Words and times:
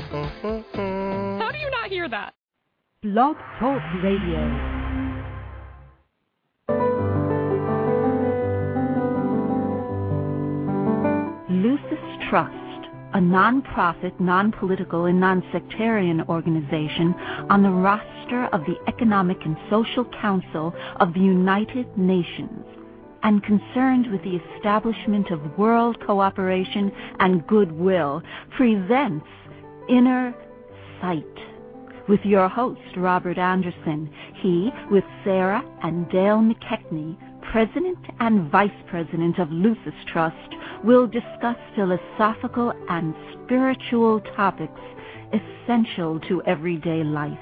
Mm-hmm. 0.00 1.40
How 1.40 1.50
do 1.52 1.58
you 1.58 1.70
not 1.70 1.90
hear 1.90 2.08
that? 2.08 2.34
Blog 3.02 3.36
Talk 3.58 3.82
Radio. 4.02 4.78
Lucis 11.50 12.28
Trust, 12.30 12.88
a 13.12 13.20
non-profit, 13.20 14.18
non-political, 14.20 15.04
and 15.04 15.20
non-sectarian 15.20 16.22
organization 16.28 17.14
on 17.50 17.62
the 17.62 17.70
roster 17.70 18.46
of 18.52 18.62
the 18.62 18.76
Economic 18.88 19.38
and 19.44 19.56
Social 19.68 20.04
Council 20.22 20.72
of 21.00 21.12
the 21.12 21.20
United 21.20 21.86
Nations, 21.98 22.64
and 23.22 23.42
concerned 23.42 24.10
with 24.10 24.22
the 24.22 24.40
establishment 24.56 25.30
of 25.30 25.58
world 25.58 25.98
cooperation 26.06 26.90
and 27.18 27.46
goodwill, 27.46 28.22
presents 28.56 29.26
Inner 29.90 30.32
Sight 31.00 31.24
with 32.08 32.20
your 32.22 32.48
host, 32.48 32.80
Robert 32.96 33.38
Anderson. 33.38 34.08
He, 34.40 34.70
with 34.88 35.02
Sarah 35.24 35.64
and 35.82 36.08
Dale 36.10 36.38
McKechnie, 36.38 37.16
President 37.50 37.98
and 38.20 38.48
Vice 38.52 38.70
President 38.88 39.40
of 39.40 39.50
Lucis 39.50 39.94
Trust, 40.06 40.36
will 40.84 41.08
discuss 41.08 41.56
philosophical 41.74 42.72
and 42.88 43.14
spiritual 43.32 44.20
topics 44.36 44.80
essential 45.32 46.20
to 46.20 46.40
everyday 46.44 47.02
life. 47.02 47.38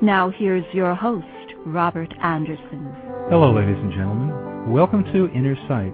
Now 0.00 0.30
here's 0.30 0.64
your 0.72 0.94
host, 0.94 1.26
Robert 1.66 2.14
Anderson. 2.22 2.94
Hello, 3.28 3.52
ladies 3.52 3.76
and 3.76 3.92
gentlemen. 3.92 4.72
Welcome 4.72 5.04
to 5.12 5.28
Inner 5.34 5.56
Sight. 5.68 5.92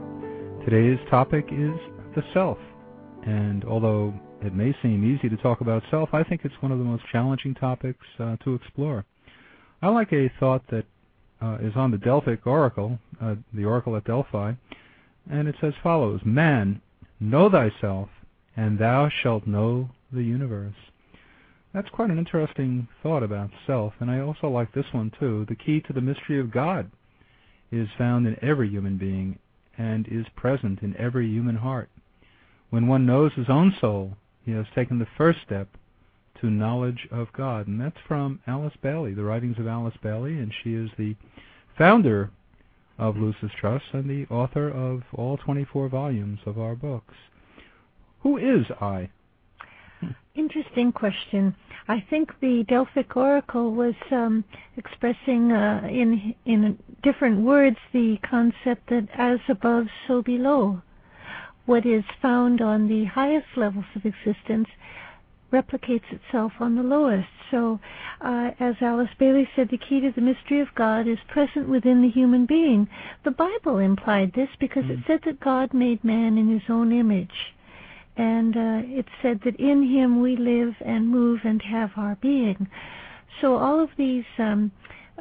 Today's 0.64 1.00
topic 1.10 1.46
is 1.50 1.74
the 2.14 2.22
self. 2.32 2.58
And 3.26 3.64
although 3.64 4.14
it 4.42 4.54
may 4.54 4.74
seem 4.82 5.04
easy 5.04 5.28
to 5.28 5.36
talk 5.36 5.60
about 5.60 5.82
self, 5.90 6.10
I 6.12 6.22
think 6.22 6.42
it's 6.44 6.54
one 6.60 6.72
of 6.72 6.78
the 6.78 6.84
most 6.84 7.04
challenging 7.10 7.54
topics 7.54 8.04
uh, 8.18 8.36
to 8.44 8.54
explore. 8.54 9.04
I 9.82 9.88
like 9.88 10.12
a 10.12 10.30
thought 10.38 10.62
that 10.70 10.84
uh, 11.40 11.58
is 11.60 11.74
on 11.76 11.90
the 11.90 11.98
Delphic 11.98 12.46
Oracle, 12.46 12.98
uh, 13.20 13.34
the 13.52 13.64
Oracle 13.64 13.96
at 13.96 14.04
Delphi, 14.04 14.52
and 15.30 15.48
it 15.48 15.54
says 15.60 15.74
follows 15.82 16.20
Man, 16.24 16.80
know 17.20 17.50
thyself, 17.50 18.08
and 18.56 18.78
thou 18.78 19.08
shalt 19.22 19.46
know 19.46 19.90
the 20.12 20.22
universe. 20.22 20.74
That's 21.74 21.88
quite 21.90 22.10
an 22.10 22.18
interesting 22.18 22.88
thought 23.02 23.22
about 23.22 23.50
self, 23.66 23.92
and 24.00 24.10
I 24.10 24.20
also 24.20 24.48
like 24.48 24.72
this 24.72 24.86
one 24.92 25.12
too. 25.18 25.44
The 25.48 25.56
key 25.56 25.80
to 25.82 25.92
the 25.92 26.00
mystery 26.00 26.40
of 26.40 26.50
God 26.50 26.90
is 27.70 27.88
found 27.98 28.26
in 28.26 28.42
every 28.42 28.68
human 28.68 28.96
being 28.96 29.38
and 29.76 30.06
is 30.08 30.24
present 30.36 30.80
in 30.82 30.96
every 30.96 31.28
human 31.28 31.56
heart. 31.56 31.90
When 32.70 32.86
one 32.86 33.04
knows 33.04 33.32
his 33.34 33.48
own 33.48 33.74
soul, 33.80 34.16
he 34.46 34.52
has 34.52 34.64
taken 34.74 34.98
the 34.98 35.08
first 35.18 35.40
step 35.44 35.68
to 36.40 36.48
knowledge 36.48 37.08
of 37.10 37.32
God. 37.32 37.66
And 37.66 37.80
that's 37.80 37.96
from 38.06 38.40
Alice 38.46 38.76
Bailey, 38.82 39.12
the 39.12 39.24
writings 39.24 39.58
of 39.58 39.66
Alice 39.66 39.96
Bailey, 40.02 40.38
and 40.38 40.52
she 40.62 40.74
is 40.74 40.88
the 40.96 41.16
founder 41.76 42.30
of 42.98 43.16
Lucis 43.16 43.50
Trust 43.60 43.84
and 43.92 44.08
the 44.08 44.32
author 44.32 44.70
of 44.70 45.02
all 45.12 45.36
24 45.36 45.88
volumes 45.88 46.38
of 46.46 46.58
our 46.58 46.74
books. 46.74 47.14
Who 48.20 48.38
is 48.38 48.66
I? 48.80 49.10
Interesting 50.34 50.92
question. 50.92 51.54
I 51.88 52.04
think 52.10 52.30
the 52.40 52.64
Delphic 52.68 53.16
Oracle 53.16 53.72
was 53.72 53.94
um, 54.10 54.44
expressing 54.76 55.52
uh, 55.52 55.86
in 55.88 56.34
in 56.44 56.78
different 57.02 57.40
words 57.40 57.76
the 57.92 58.18
concept 58.28 58.90
that 58.90 59.08
as 59.16 59.38
above, 59.48 59.86
so 60.06 60.22
below. 60.22 60.82
What 61.66 61.84
is 61.84 62.04
found 62.22 62.60
on 62.60 62.88
the 62.88 63.04
highest 63.04 63.48
levels 63.56 63.84
of 63.94 64.04
existence 64.04 64.68
replicates 65.52 66.10
itself 66.10 66.52
on 66.60 66.74
the 66.74 66.82
lowest. 66.82 67.28
So, 67.50 67.78
uh, 68.20 68.50
as 68.58 68.74
Alice 68.80 69.10
Bailey 69.18 69.48
said, 69.54 69.68
the 69.70 69.78
key 69.78 70.00
to 70.00 70.12
the 70.12 70.20
mystery 70.20 70.60
of 70.60 70.74
God 70.74 71.06
is 71.06 71.18
present 71.28 71.68
within 71.68 72.02
the 72.02 72.10
human 72.10 72.46
being. 72.46 72.88
The 73.24 73.30
Bible 73.30 73.78
implied 73.78 74.32
this 74.34 74.48
because 74.58 74.84
mm. 74.84 74.90
it 74.90 75.04
said 75.06 75.20
that 75.24 75.40
God 75.40 75.72
made 75.72 76.02
man 76.02 76.36
in 76.38 76.48
his 76.48 76.68
own 76.68 76.92
image. 76.92 77.54
And 78.16 78.56
uh, 78.56 78.98
it 78.98 79.06
said 79.22 79.40
that 79.44 79.56
in 79.56 79.82
him 79.82 80.20
we 80.20 80.36
live 80.36 80.74
and 80.80 81.08
move 81.08 81.40
and 81.44 81.60
have 81.62 81.90
our 81.96 82.16
being. 82.16 82.66
So 83.40 83.56
all 83.56 83.80
of 83.80 83.90
these 83.98 84.24
um, 84.38 84.72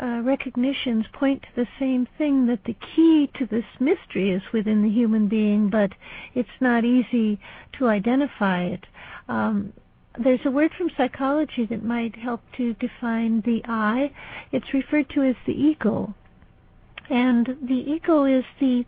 uh, 0.01 0.21
recognitions 0.23 1.05
point 1.13 1.41
to 1.43 1.47
the 1.55 1.67
same 1.79 2.07
thing 2.17 2.47
that 2.47 2.63
the 2.65 2.75
key 2.95 3.29
to 3.35 3.45
this 3.45 3.65
mystery 3.79 4.31
is 4.31 4.41
within 4.53 4.83
the 4.83 4.89
human 4.89 5.27
being, 5.27 5.69
but 5.69 5.91
it's 6.33 6.49
not 6.59 6.83
easy 6.83 7.39
to 7.77 7.87
identify 7.87 8.63
it. 8.63 8.85
Um, 9.27 9.73
there's 10.17 10.45
a 10.45 10.51
word 10.51 10.71
from 10.77 10.89
psychology 10.95 11.65
that 11.65 11.83
might 11.83 12.15
help 12.15 12.41
to 12.57 12.73
define 12.75 13.41
the 13.41 13.61
I. 13.65 14.11
It's 14.51 14.73
referred 14.73 15.09
to 15.11 15.23
as 15.23 15.35
the 15.45 15.53
ego. 15.53 16.13
And 17.09 17.47
the 17.61 17.83
ego 17.91 18.25
is 18.25 18.43
the 18.59 18.85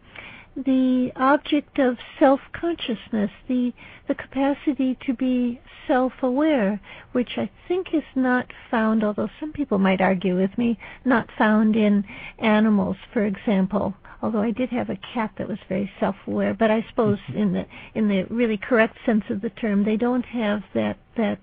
the 0.66 1.12
object 1.16 1.78
of 1.78 1.98
self-consciousness, 2.20 3.30
the 3.48 3.74
the 4.08 4.16
capacity 4.16 4.98
to 5.06 5.14
be 5.14 5.62
self-aware, 5.88 6.80
which 7.12 7.38
I 7.38 7.50
think 7.68 7.94
is 7.94 8.04
not 8.16 8.52
found, 8.72 9.04
although 9.04 9.30
some 9.40 9.54
people 9.54 9.78
might 9.78 10.02
argue 10.02 10.36
with 10.36 10.58
me, 10.58 10.80
not 11.06 11.30
found 11.38 11.76
in 11.76 12.04
animals, 12.40 12.98
for 13.14 13.26
example. 13.26 13.94
Although 14.22 14.42
I 14.42 14.52
did 14.52 14.70
have 14.70 14.90
a 14.90 14.98
cat 15.14 15.32
that 15.38 15.48
was 15.48 15.60
very 15.70 15.92
self-aware, 16.00 16.56
but 16.56 16.72
I 16.72 16.84
suppose 16.90 17.20
mm-hmm. 17.30 17.38
in 17.38 17.54
the 17.54 17.66
in 17.94 18.08
the 18.08 18.24
really 18.24 18.58
correct 18.58 18.98
sense 19.06 19.26
of 19.30 19.42
the 19.42 19.52
term, 19.52 19.86
they 19.86 19.98
don't 19.98 20.26
have 20.26 20.64
that 20.74 20.98
that 21.16 21.40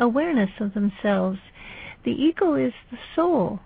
awareness 0.00 0.50
of 0.60 0.72
themselves. 0.72 1.38
The 2.04 2.12
ego 2.12 2.54
is 2.54 2.72
the 2.90 2.98
soul, 3.14 3.60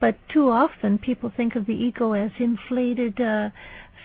but 0.00 0.16
too 0.28 0.50
often 0.50 0.98
people 0.98 1.32
think 1.36 1.56
of 1.56 1.66
the 1.66 1.74
ego 1.74 2.12
as 2.12 2.30
inflated. 2.38 3.20
Uh, 3.20 3.50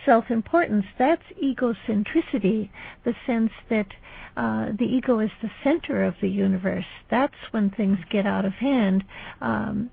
self 0.10 0.32
importance, 0.32 0.86
that's 0.98 1.22
egocentricity, 1.40 2.70
the 3.06 3.14
sense 3.28 3.52
that 3.70 3.86
uh, 4.36 4.72
the 4.76 4.86
ego 4.86 5.20
is 5.20 5.30
the 5.44 5.52
center 5.64 6.04
of 6.04 6.16
the 6.20 6.28
universe. 6.28 6.86
That's 7.12 7.36
when 7.52 7.70
things 7.70 8.00
get 8.10 8.26
out 8.26 8.44
of 8.44 8.54
hand. 8.54 9.04
Um, 9.40 9.92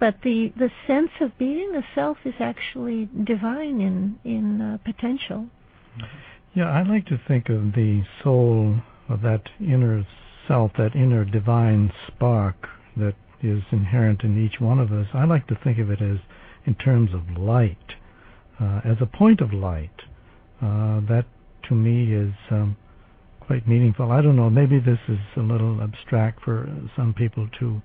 but 0.00 0.22
the, 0.22 0.54
the 0.56 0.70
sense 0.86 1.10
of 1.20 1.36
being 1.36 1.74
a 1.74 1.82
self 1.94 2.16
is 2.24 2.32
actually 2.40 3.10
divine 3.24 3.82
in, 3.82 4.18
in 4.24 4.60
uh, 4.62 4.78
potential. 4.86 5.48
Yeah, 6.54 6.70
I 6.70 6.82
like 6.82 7.04
to 7.06 7.20
think 7.28 7.50
of 7.50 7.74
the 7.74 8.04
soul, 8.24 8.76
of 9.10 9.20
that 9.20 9.42
inner 9.60 10.06
self, 10.46 10.72
that 10.78 10.96
inner 10.96 11.26
divine 11.26 11.92
spark 12.06 12.68
that 12.96 13.16
is 13.42 13.62
inherent 13.70 14.22
in 14.22 14.42
each 14.42 14.62
one 14.62 14.78
of 14.78 14.92
us. 14.92 15.08
I 15.12 15.26
like 15.26 15.46
to 15.48 15.58
think 15.62 15.78
of 15.78 15.90
it 15.90 16.00
as 16.00 16.20
in 16.64 16.74
terms 16.74 17.10
of 17.12 17.36
light 17.36 17.76
uh, 18.60 18.80
as 18.84 18.96
a 19.00 19.06
point 19.06 19.40
of 19.40 19.52
light. 19.52 19.90
Uh, 20.60 21.00
that 21.08 21.24
to 21.68 21.74
me 21.74 22.12
is 22.14 22.34
um, 22.50 22.76
quite 23.40 23.66
meaningful. 23.68 24.10
I 24.10 24.20
don't 24.20 24.36
know, 24.36 24.50
maybe 24.50 24.78
this 24.78 24.98
is 25.08 25.18
a 25.36 25.40
little 25.40 25.80
abstract 25.82 26.42
for 26.44 26.68
some 26.96 27.14
people 27.14 27.48
to 27.60 27.82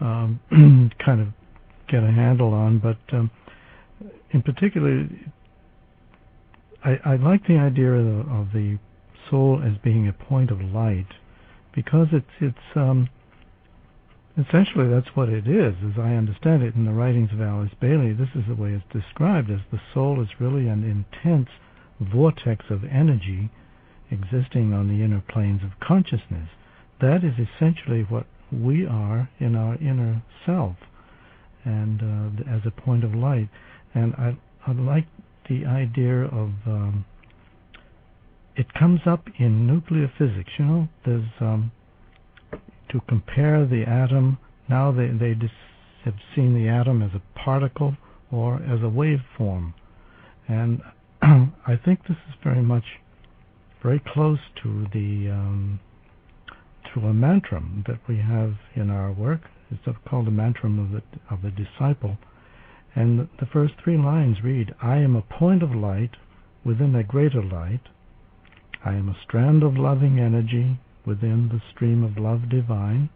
um, 0.00 0.40
kind 1.04 1.20
of 1.20 1.28
get 1.88 2.02
a 2.02 2.10
handle 2.10 2.52
on, 2.52 2.78
but 2.78 2.98
um, 3.16 3.30
in 4.30 4.42
particular, 4.42 5.06
I, 6.84 6.98
I 7.04 7.16
like 7.16 7.46
the 7.46 7.58
idea 7.58 7.92
of 7.92 8.04
the, 8.04 8.32
of 8.32 8.46
the 8.52 8.78
soul 9.30 9.62
as 9.64 9.76
being 9.82 10.08
a 10.08 10.12
point 10.12 10.50
of 10.50 10.60
light 10.60 11.06
because 11.74 12.08
it's 12.12 12.26
it's 12.40 12.76
um, 12.76 13.08
Essentially, 14.38 14.86
that's 14.88 15.16
what 15.16 15.30
it 15.30 15.48
is, 15.48 15.74
as 15.82 15.98
I 15.98 16.14
understand 16.14 16.62
it 16.62 16.74
in 16.74 16.84
the 16.84 16.92
writings 16.92 17.30
of 17.32 17.40
Alice 17.40 17.72
Bailey. 17.80 18.12
This 18.12 18.28
is 18.34 18.44
the 18.46 18.54
way 18.54 18.72
it's 18.72 18.92
described 18.92 19.50
as 19.50 19.60
the 19.72 19.80
soul 19.94 20.20
is 20.20 20.28
really 20.38 20.68
an 20.68 20.84
intense 20.84 21.48
vortex 22.00 22.66
of 22.68 22.84
energy 22.84 23.50
existing 24.10 24.74
on 24.74 24.88
the 24.88 25.02
inner 25.02 25.22
planes 25.26 25.62
of 25.62 25.80
consciousness. 25.80 26.50
That 27.00 27.24
is 27.24 27.32
essentially 27.38 28.02
what 28.02 28.26
we 28.52 28.86
are 28.86 29.30
in 29.40 29.56
our 29.56 29.76
inner 29.76 30.22
self, 30.44 30.76
and 31.64 32.02
uh, 32.02 32.54
as 32.54 32.60
a 32.66 32.70
point 32.70 33.04
of 33.04 33.14
light. 33.14 33.48
And 33.94 34.14
I, 34.16 34.36
I 34.66 34.72
like 34.72 35.06
the 35.48 35.64
idea 35.64 36.24
of 36.24 36.50
um, 36.66 37.06
it 38.54 38.72
comes 38.74 39.00
up 39.06 39.24
in 39.38 39.66
nuclear 39.66 40.12
physics. 40.18 40.50
You 40.58 40.64
know, 40.64 40.88
there's 41.06 41.30
um, 41.40 41.72
to 42.90 43.00
compare 43.08 43.66
the 43.66 43.84
atom 43.84 44.38
Now 44.68 44.90
they 44.92 45.08
they 45.08 45.34
have 46.04 46.14
seen 46.34 46.54
the 46.54 46.68
atom 46.68 47.02
as 47.02 47.10
a 47.14 47.38
particle 47.38 47.96
or 48.30 48.56
as 48.56 48.80
a 48.80 48.90
waveform, 48.90 49.74
and 50.48 50.80
I 51.22 51.76
think 51.84 52.02
this 52.02 52.16
is 52.28 52.34
very 52.42 52.62
much 52.62 52.84
very 53.82 54.00
close 54.12 54.40
to 54.62 54.86
the 54.92 55.30
um, 55.30 55.80
to 56.92 57.00
a 57.06 57.14
mantra 57.14 57.62
that 57.86 58.00
we 58.08 58.16
have 58.18 58.54
in 58.74 58.90
our 58.90 59.12
work. 59.12 59.42
It's 59.70 59.98
called 60.08 60.26
the 60.26 60.32
mantra 60.32 60.70
of 60.70 60.90
the 60.90 61.02
of 61.30 61.42
the 61.42 61.50
disciple, 61.50 62.18
and 62.94 63.28
the 63.38 63.46
first 63.46 63.74
three 63.82 63.96
lines 63.96 64.42
read, 64.42 64.74
"I 64.82 64.96
am 64.96 65.14
a 65.14 65.22
point 65.22 65.62
of 65.62 65.74
light 65.74 66.16
within 66.64 66.94
a 66.96 67.04
greater 67.04 67.42
light. 67.42 67.88
I 68.84 68.94
am 68.94 69.08
a 69.08 69.16
strand 69.24 69.62
of 69.62 69.76
loving 69.76 70.18
energy 70.18 70.78
within 71.06 71.48
the 71.48 71.62
stream 71.72 72.02
of 72.02 72.18
love 72.18 72.48
divine. 72.48 73.08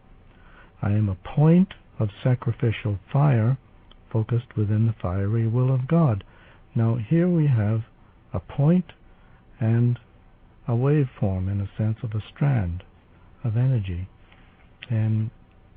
I 0.80 0.92
am 0.92 1.08
a 1.08 1.14
point 1.14 1.74
of 1.98 2.08
sacrificial 2.22 2.98
fire 3.12 3.58
focused 4.10 4.56
within 4.56 4.86
the 4.86 4.94
fiery 4.94 5.46
will 5.46 5.72
of 5.72 5.88
God." 5.88 6.24
Now 6.74 6.94
here 6.94 7.28
we 7.28 7.46
have 7.48 7.84
a 8.32 8.40
point 8.40 8.92
and 9.58 9.98
a 10.68 10.72
waveform 10.72 11.50
in 11.50 11.60
a 11.60 11.70
sense 11.76 11.98
of 12.02 12.12
a 12.14 12.22
strand 12.32 12.84
of 13.44 13.56
energy. 13.56 14.08
And 14.88 15.30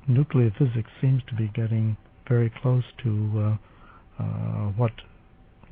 nuclear 0.06 0.50
physics 0.58 0.90
seems 1.00 1.22
to 1.28 1.34
be 1.34 1.48
getting 1.48 1.96
very 2.28 2.50
close 2.62 2.84
to 3.02 3.58
uh, 4.18 4.22
uh, 4.22 4.68
what 4.76 4.92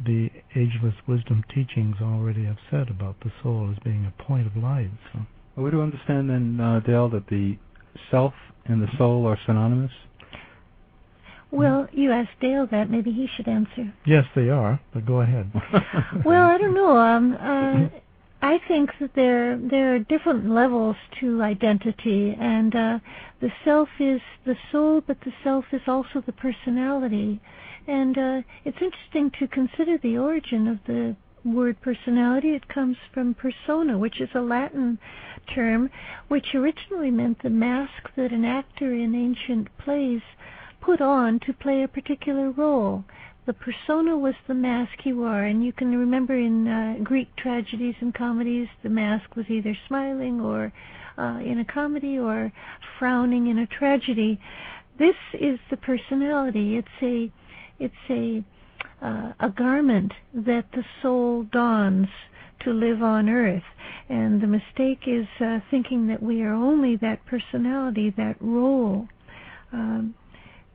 the 0.05 0.31
ageless 0.57 0.95
wisdom 1.07 1.45
teachings 1.55 1.97
already 2.03 2.45
have 2.45 2.59
said 2.71 2.89
about 2.89 3.21
the 3.21 3.33
soul 3.43 3.71
as 3.71 3.79
being 3.85 4.05
a 4.05 4.23
point 4.23 4.47
of 4.47 4.57
light. 4.57 4.91
So. 5.13 5.21
Are 5.57 5.63
we 5.63 5.71
to 5.71 5.83
understand 5.83 6.31
then, 6.31 6.59
uh, 6.61 6.81
Dale, 6.81 7.09
that 7.11 7.27
the 7.29 7.59
self 8.11 8.35
and 8.65 8.83
the 8.83 8.89
soul 8.97 9.27
are 9.27 9.39
synonymous? 9.47 9.93
Well, 11.51 11.87
you 11.93 12.11
asked 12.11 12.41
Dale 12.41 12.67
that. 12.71 12.89
Maybe 12.91 13.13
he 13.13 13.29
should 13.37 13.47
answer. 13.47 13.93
Yes, 14.07 14.25
they 14.35 14.49
are. 14.49 14.81
But 14.95 15.05
go 15.05 15.21
ahead. 15.21 15.53
well, 16.25 16.49
I 16.49 16.57
don't 16.57 16.73
know. 16.73 16.97
Um, 16.97 17.35
uh, 17.35 17.99
I 18.41 18.59
think 18.67 18.91
that 19.01 19.15
there 19.15 19.59
there 19.59 19.95
are 19.95 19.99
different 19.99 20.49
levels 20.49 20.97
to 21.21 21.43
identity, 21.43 22.35
and 22.41 22.75
uh, 22.75 22.99
the 23.41 23.51
self 23.65 23.89
is 24.01 24.23
the 24.47 24.57
soul, 24.73 25.03
but 25.07 25.19
the 25.21 25.33
self 25.45 25.67
is 25.73 25.83
also 25.87 26.23
the 26.25 26.33
personality. 26.33 27.41
And 27.87 28.17
uh, 28.17 28.43
it's 28.65 28.79
interesting 28.81 29.31
to 29.39 29.47
consider 29.47 29.99
the 29.99 30.17
origin 30.17 30.69
of 30.69 30.79
the 30.87 31.17
word 31.45 31.81
personality. 31.81 32.51
It 32.51 32.69
comes 32.69 32.97
from 33.13 33.35
persona, 33.35 33.99
which 33.99 34.21
is 34.21 34.31
a 34.35 34.41
Latin 34.41 34.99
term, 35.55 35.91
which 36.29 36.55
originally 36.55 37.11
meant 37.11 37.43
the 37.43 37.51
mask 37.51 38.11
that 38.17 38.33
an 38.33 38.45
actor 38.45 38.93
in 38.93 39.15
ancient 39.15 39.69
plays 39.79 40.23
put 40.81 41.01
on 41.01 41.41
to 41.41 41.53
play 41.53 41.83
a 41.83 41.89
particular 41.89 42.51
role. 42.51 43.05
The 43.45 43.53
persona 43.53 44.17
was 44.17 44.35
the 44.47 44.55
mask 44.55 44.93
he 45.03 45.13
wore, 45.13 45.43
and 45.43 45.65
you 45.65 45.73
can 45.73 45.97
remember 45.99 46.35
in 46.35 46.69
uh, 46.69 46.97
Greek 47.03 47.35
tragedies 47.37 47.97
and 48.01 48.15
comedies, 48.15 48.69
the 48.83 48.89
mask 48.89 49.35
was 49.35 49.47
either 49.49 49.77
smiling 49.89 50.41
or 50.41 50.73
uh, 51.19 51.41
in 51.45 51.59
a 51.59 51.65
comedy 51.65 52.19
or 52.19 52.53
frowning 52.99 53.49
in 53.49 53.59
a 53.59 53.67
tragedy. 53.67 54.41
This 54.99 55.17
is 55.35 55.59
the 55.71 55.77
personality. 55.77 56.77
It's 56.77 56.89
a 57.03 57.33
it's 57.81 57.95
a 58.11 58.45
uh, 59.03 59.33
a 59.41 59.51
garment 59.51 60.13
that 60.33 60.67
the 60.73 60.85
soul 61.03 61.45
dons 61.45 62.09
to 62.61 62.73
live 62.73 63.03
on 63.03 63.29
earth. 63.29 63.63
And 64.09 64.41
the 64.41 64.47
mistake 64.47 65.05
is 65.07 65.27
uh, 65.41 65.61
thinking 65.71 66.07
that 66.09 66.23
we 66.23 66.43
are 66.43 66.53
only 66.53 66.97
that 66.97 67.25
personality, 67.27 68.11
that 68.17 68.37
role. 68.41 69.09
Um, 69.73 70.15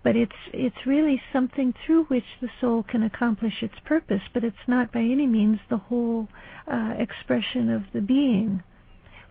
but 0.04 0.16
it's 0.16 0.32
it's 0.54 0.86
really 0.86 1.22
something 1.34 1.74
through 1.86 2.06
which 2.06 2.24
the 2.40 2.50
soul 2.62 2.84
can 2.84 3.04
accomplish 3.04 3.62
its 3.62 3.76
purpose, 3.84 4.22
but 4.34 4.44
it's 4.44 4.68
not 4.68 4.92
by 4.92 5.00
any 5.00 5.28
means 5.28 5.60
the 5.70 5.78
whole 5.78 6.30
uh, 6.72 6.94
expression 6.98 7.70
of 7.70 7.84
the 7.94 8.02
being. 8.02 8.64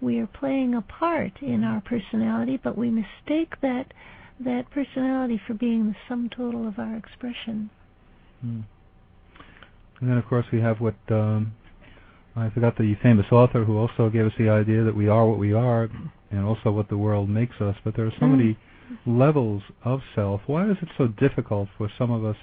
We 0.00 0.18
are 0.18 0.26
playing 0.26 0.74
a 0.74 0.82
part 0.82 1.40
in 1.40 1.64
our 1.64 1.80
personality, 1.80 2.60
but 2.62 2.76
we 2.76 2.90
mistake 2.90 3.54
that 3.62 3.92
that 4.38 4.70
personality 4.70 5.40
for 5.46 5.54
being 5.54 5.88
the 5.88 5.96
sum 6.08 6.28
total 6.28 6.68
of 6.68 6.78
our 6.78 6.94
expression. 6.96 7.70
Hmm. 8.42 8.60
And 10.00 10.10
then, 10.10 10.18
of 10.18 10.26
course, 10.26 10.46
we 10.52 10.60
have 10.60 10.80
what 10.80 10.94
um, 11.10 11.54
I 12.36 12.50
forgot 12.50 12.76
the 12.76 12.94
famous 13.02 13.26
author 13.32 13.64
who 13.64 13.78
also 13.78 14.10
gave 14.10 14.26
us 14.26 14.32
the 14.38 14.50
idea 14.50 14.84
that 14.84 14.94
we 14.94 15.08
are 15.08 15.26
what 15.26 15.38
we 15.38 15.54
are, 15.54 15.88
and 16.30 16.44
also 16.44 16.70
what 16.70 16.88
the 16.88 16.98
world 16.98 17.28
makes 17.30 17.56
us. 17.60 17.74
But 17.82 17.96
there 17.96 18.06
are 18.06 18.12
so 18.18 18.26
mm. 18.26 18.36
many 18.36 18.58
levels 19.06 19.62
of 19.84 20.00
self. 20.14 20.42
Why 20.46 20.70
is 20.70 20.76
it 20.82 20.88
so 20.98 21.08
difficult 21.08 21.68
for 21.78 21.90
some 21.98 22.10
of 22.10 22.24
us 22.24 22.36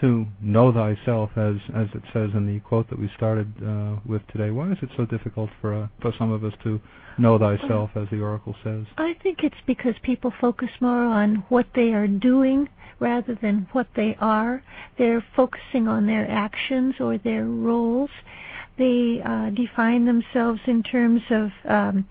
to 0.00 0.26
know 0.40 0.72
thyself, 0.72 1.30
as 1.36 1.56
as 1.74 1.88
it 1.94 2.02
says 2.12 2.30
in 2.34 2.46
the 2.46 2.60
quote 2.60 2.88
that 2.90 2.98
we 2.98 3.10
started 3.16 3.52
uh, 3.66 3.96
with 4.06 4.22
today? 4.28 4.50
Why 4.50 4.70
is 4.70 4.78
it 4.80 4.90
so 4.96 5.06
difficult 5.06 5.50
for 5.60 5.74
uh, 5.74 5.88
for 6.00 6.12
some 6.18 6.30
of 6.30 6.44
us 6.44 6.52
to 6.62 6.80
know 7.18 7.38
thyself, 7.38 7.90
as 7.96 8.06
the 8.10 8.20
oracle 8.20 8.54
says? 8.62 8.84
I 8.96 9.14
think 9.22 9.38
it's 9.42 9.62
because 9.66 9.94
people 10.04 10.32
focus 10.40 10.70
more 10.80 11.04
on 11.04 11.44
what 11.48 11.66
they 11.74 11.92
are 11.92 12.06
doing 12.06 12.68
rather 13.00 13.36
than 13.42 13.66
what 13.72 13.88
they 13.96 14.16
are. 14.20 14.62
They're 14.98 15.24
focusing 15.34 15.88
on 15.88 16.06
their 16.06 16.30
actions 16.30 16.94
or 17.00 17.18
their 17.18 17.44
roles. 17.44 18.10
They 18.78 19.20
uh, 19.24 19.50
define 19.50 20.04
themselves 20.04 20.60
in 20.66 20.82
terms 20.82 21.22
of 21.30 21.50
um, 21.68 22.06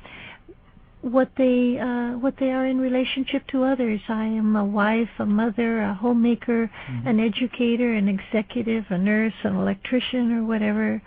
what 1.01 1.31
they 1.37 1.79
uh, 1.79 2.17
what 2.17 2.35
they 2.39 2.51
are 2.51 2.65
in 2.65 2.79
relationship 2.79 3.47
to 3.47 3.63
others. 3.63 4.01
I 4.09 4.25
am 4.25 4.55
a 4.55 4.65
wife, 4.65 5.09
a 5.19 5.25
mother, 5.25 5.81
a 5.81 5.93
homemaker, 5.93 6.67
mm-hmm. 6.67 7.07
an 7.07 7.19
educator, 7.19 7.93
an 7.93 8.09
executive, 8.09 8.85
a 8.89 8.97
nurse, 8.97 9.33
an 9.43 9.55
electrician, 9.55 10.31
or 10.33 10.43
whatever. 10.43 11.01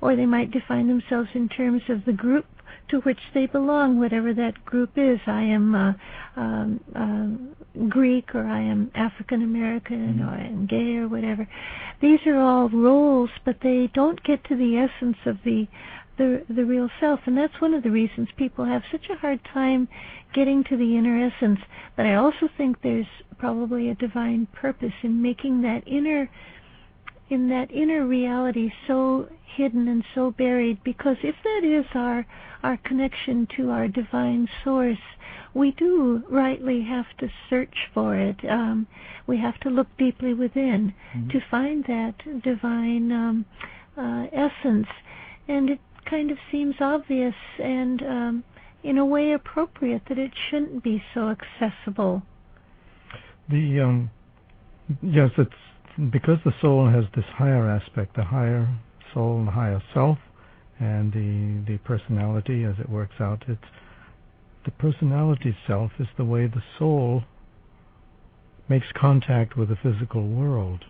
Or 0.00 0.14
they 0.14 0.26
might 0.26 0.52
define 0.52 0.86
themselves 0.86 1.30
in 1.34 1.48
terms 1.48 1.82
of 1.88 2.04
the 2.04 2.12
group 2.12 2.46
to 2.90 3.00
which 3.00 3.18
they 3.34 3.46
belong, 3.46 3.98
whatever 3.98 4.32
that 4.34 4.64
group 4.64 4.90
is. 4.96 5.18
I 5.26 5.42
am 5.42 5.74
uh, 5.74 5.92
um, 6.36 6.80
uh, 6.94 7.86
Greek, 7.88 8.34
or 8.34 8.44
I 8.44 8.60
am 8.60 8.90
African 8.94 9.42
American, 9.42 10.14
mm-hmm. 10.14 10.22
or 10.22 10.30
I 10.30 10.46
am 10.46 10.66
gay, 10.66 10.96
or 10.96 11.08
whatever. 11.08 11.48
These 12.00 12.20
are 12.26 12.38
all 12.38 12.68
roles, 12.68 13.30
but 13.44 13.56
they 13.62 13.90
don't 13.94 14.22
get 14.24 14.44
to 14.44 14.56
the 14.56 14.76
essence 14.76 15.18
of 15.26 15.36
the 15.44 15.66
the 16.18 16.44
the 16.50 16.64
real 16.64 16.90
self 17.00 17.20
and 17.26 17.38
that's 17.38 17.60
one 17.60 17.72
of 17.72 17.84
the 17.84 17.90
reasons 17.90 18.28
people 18.36 18.64
have 18.64 18.82
such 18.90 19.06
a 19.08 19.16
hard 19.16 19.40
time 19.54 19.88
getting 20.34 20.64
to 20.64 20.76
the 20.76 20.96
inner 20.96 21.30
essence 21.30 21.60
but 21.96 22.04
i 22.04 22.14
also 22.16 22.48
think 22.56 22.76
there's 22.82 23.06
probably 23.38 23.88
a 23.88 23.94
divine 23.94 24.46
purpose 24.52 24.92
in 25.02 25.22
making 25.22 25.62
that 25.62 25.80
inner 25.86 26.28
in 27.30 27.48
that 27.48 27.70
inner 27.70 28.06
reality 28.06 28.70
so 28.86 29.28
hidden 29.56 29.88
and 29.88 30.04
so 30.14 30.30
buried 30.30 30.82
because 30.84 31.16
if 31.22 31.34
that 31.44 31.64
is 31.64 31.84
our 31.94 32.26
our 32.62 32.76
connection 32.78 33.46
to 33.56 33.70
our 33.70 33.88
divine 33.88 34.48
source 34.64 34.98
we 35.54 35.70
do 35.72 36.22
rightly 36.28 36.82
have 36.82 37.06
to 37.18 37.28
search 37.48 37.74
for 37.92 38.16
it 38.16 38.36
um, 38.48 38.86
we 39.26 39.38
have 39.38 39.58
to 39.60 39.68
look 39.68 39.88
deeply 39.98 40.34
within 40.34 40.92
mm-hmm. 41.14 41.28
to 41.28 41.40
find 41.50 41.84
that 41.84 42.14
divine 42.42 43.10
um, 43.12 43.44
uh, 43.96 44.26
essence 44.32 44.86
and 45.48 45.70
it 45.70 45.80
kind 46.08 46.30
of 46.30 46.38
seems 46.50 46.74
obvious 46.80 47.34
and 47.58 48.02
um, 48.02 48.44
in 48.82 48.98
a 48.98 49.04
way 49.04 49.32
appropriate 49.32 50.02
that 50.08 50.18
it 50.18 50.32
shouldn't 50.50 50.82
be 50.82 51.02
so 51.14 51.30
accessible. 51.30 52.22
The 53.48 53.80
um, 53.80 54.10
yes, 55.02 55.30
it's 55.36 55.50
because 56.10 56.38
the 56.44 56.54
soul 56.60 56.88
has 56.88 57.04
this 57.16 57.24
higher 57.36 57.68
aspect, 57.68 58.14
the 58.14 58.24
higher 58.24 58.68
soul, 59.12 59.44
the 59.44 59.50
higher 59.50 59.82
self, 59.92 60.18
and 60.78 61.12
the 61.12 61.72
the 61.72 61.78
personality 61.78 62.64
as 62.64 62.74
it 62.78 62.88
works 62.88 63.16
out. 63.20 63.42
It's 63.48 63.60
the 64.64 64.70
personality 64.72 65.56
self 65.66 65.90
is 65.98 66.06
the 66.16 66.24
way 66.24 66.46
the 66.46 66.62
soul 66.78 67.24
makes 68.68 68.86
contact 68.94 69.56
with 69.56 69.70
the 69.70 69.76
physical 69.76 70.28
world. 70.28 70.84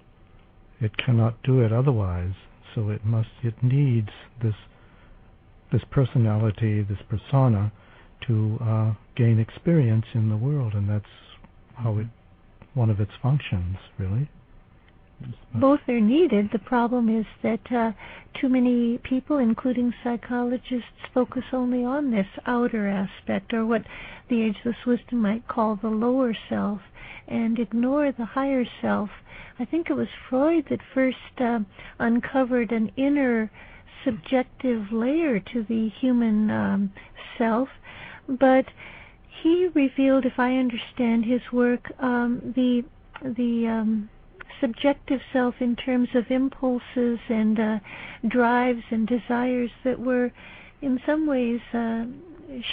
It 0.80 0.96
cannot 0.98 1.42
do 1.42 1.60
it 1.60 1.72
otherwise, 1.72 2.34
so 2.74 2.90
it 2.90 3.04
must 3.04 3.30
it 3.42 3.62
needs 3.62 4.10
this 4.42 4.54
this 5.72 5.82
personality, 5.90 6.82
this 6.82 6.98
persona, 7.08 7.72
to 8.26 8.58
uh, 8.62 8.94
gain 9.16 9.38
experience 9.38 10.06
in 10.14 10.28
the 10.28 10.36
world, 10.36 10.74
and 10.74 10.88
that's 10.88 11.04
how 11.76 11.96
it 11.96 12.06
one 12.74 12.90
of 12.90 13.00
its 13.00 13.12
functions, 13.22 13.78
really. 13.98 14.28
Both 15.54 15.80
are 15.88 16.00
needed. 16.00 16.50
The 16.52 16.60
problem 16.60 17.08
is 17.08 17.26
that 17.42 17.72
uh, 17.72 17.92
too 18.40 18.48
many 18.48 18.98
people, 18.98 19.38
including 19.38 19.92
psychologists, 20.04 21.10
focus 21.12 21.42
only 21.52 21.84
on 21.84 22.10
this 22.10 22.28
outer 22.46 22.86
aspect, 22.88 23.52
or 23.52 23.66
what 23.66 23.82
the 24.28 24.42
ageless 24.42 24.76
wisdom 24.86 25.20
might 25.20 25.48
call 25.48 25.74
the 25.74 25.88
lower 25.88 26.36
self, 26.48 26.80
and 27.26 27.58
ignore 27.58 28.12
the 28.12 28.24
higher 28.24 28.64
self. 28.80 29.10
I 29.58 29.64
think 29.64 29.90
it 29.90 29.94
was 29.94 30.08
Freud 30.28 30.66
that 30.70 30.80
first 30.94 31.40
uh, 31.40 31.60
uncovered 31.98 32.70
an 32.70 32.92
inner 32.96 33.50
subjective 34.04 34.92
layer 34.92 35.40
to 35.40 35.64
the 35.64 35.88
human 36.00 36.50
um, 36.50 36.92
self, 37.36 37.68
but 38.28 38.66
he 39.42 39.68
revealed, 39.74 40.24
if 40.24 40.38
I 40.38 40.56
understand 40.56 41.24
his 41.24 41.40
work, 41.52 41.90
um, 41.98 42.52
the 42.54 42.84
the 43.20 43.66
um, 43.66 44.10
subjective 44.60 45.20
self 45.32 45.54
in 45.60 45.76
terms 45.76 46.08
of 46.14 46.30
impulses 46.30 47.18
and 47.28 47.58
uh, 47.58 47.78
drives 48.26 48.82
and 48.90 49.06
desires 49.06 49.70
that 49.84 49.98
were, 49.98 50.32
in 50.82 51.00
some 51.06 51.26
ways, 51.26 51.60
uh, 51.72 52.04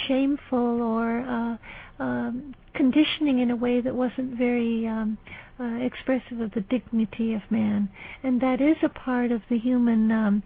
shameful 0.06 0.82
or 0.82 1.20
uh, 1.20 2.02
um, 2.02 2.54
conditioning 2.74 3.38
in 3.40 3.50
a 3.50 3.56
way 3.56 3.80
that 3.80 3.94
wasn't 3.94 4.36
very 4.36 4.86
um, 4.86 5.18
uh, 5.58 5.76
expressive 5.76 6.40
of 6.40 6.52
the 6.52 6.60
dignity 6.60 7.34
of 7.34 7.42
man, 7.50 7.88
and 8.22 8.40
that 8.40 8.60
is 8.60 8.76
a 8.82 8.88
part 8.88 9.32
of 9.32 9.42
the 9.48 9.58
human 9.58 10.10
um, 10.12 10.42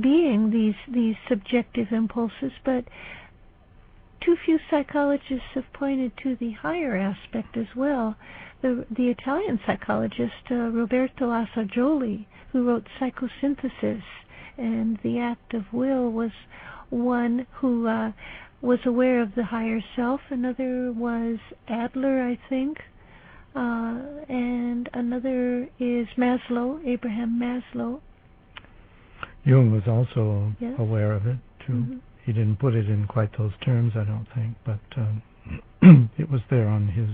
being. 0.00 0.50
These 0.50 0.94
these 0.94 1.16
subjective 1.28 1.88
impulses, 1.92 2.52
but 2.64 2.84
too 4.20 4.36
few 4.44 4.58
psychologists 4.70 5.48
have 5.54 5.70
pointed 5.72 6.12
to 6.22 6.36
the 6.36 6.52
higher 6.52 6.96
aspect 6.96 7.56
as 7.56 7.66
well. 7.76 8.16
The, 8.64 8.86
the 8.96 9.08
Italian 9.08 9.60
psychologist 9.66 10.50
uh, 10.50 10.54
Roberto 10.54 11.26
Assagioli, 11.26 12.24
who 12.50 12.66
wrote 12.66 12.86
Psychosynthesis 12.98 14.00
and 14.56 14.98
The 15.02 15.18
Act 15.18 15.52
of 15.52 15.64
Will, 15.70 16.10
was 16.10 16.30
one 16.88 17.46
who 17.56 17.86
uh, 17.86 18.12
was 18.62 18.78
aware 18.86 19.20
of 19.20 19.34
the 19.34 19.44
higher 19.44 19.80
self. 19.94 20.22
Another 20.30 20.90
was 20.92 21.40
Adler, 21.68 22.22
I 22.22 22.38
think. 22.48 22.78
Uh, 23.54 24.00
and 24.30 24.88
another 24.94 25.68
is 25.78 26.06
Maslow, 26.16 26.80
Abraham 26.86 27.38
Maslow. 27.38 28.00
Jung 29.44 29.72
was 29.72 29.82
also 29.86 30.54
yes. 30.58 30.72
aware 30.78 31.12
of 31.12 31.26
it, 31.26 31.36
too. 31.66 31.72
Mm-hmm. 31.72 31.96
He 32.24 32.32
didn't 32.32 32.56
put 32.60 32.74
it 32.74 32.88
in 32.88 33.06
quite 33.08 33.36
those 33.36 33.52
terms, 33.62 33.92
I 33.94 34.04
don't 34.04 34.26
think, 34.34 34.56
but 34.64 34.80
um, 34.96 36.10
it 36.18 36.30
was 36.30 36.40
there 36.48 36.66
on 36.66 36.88
his 36.88 37.10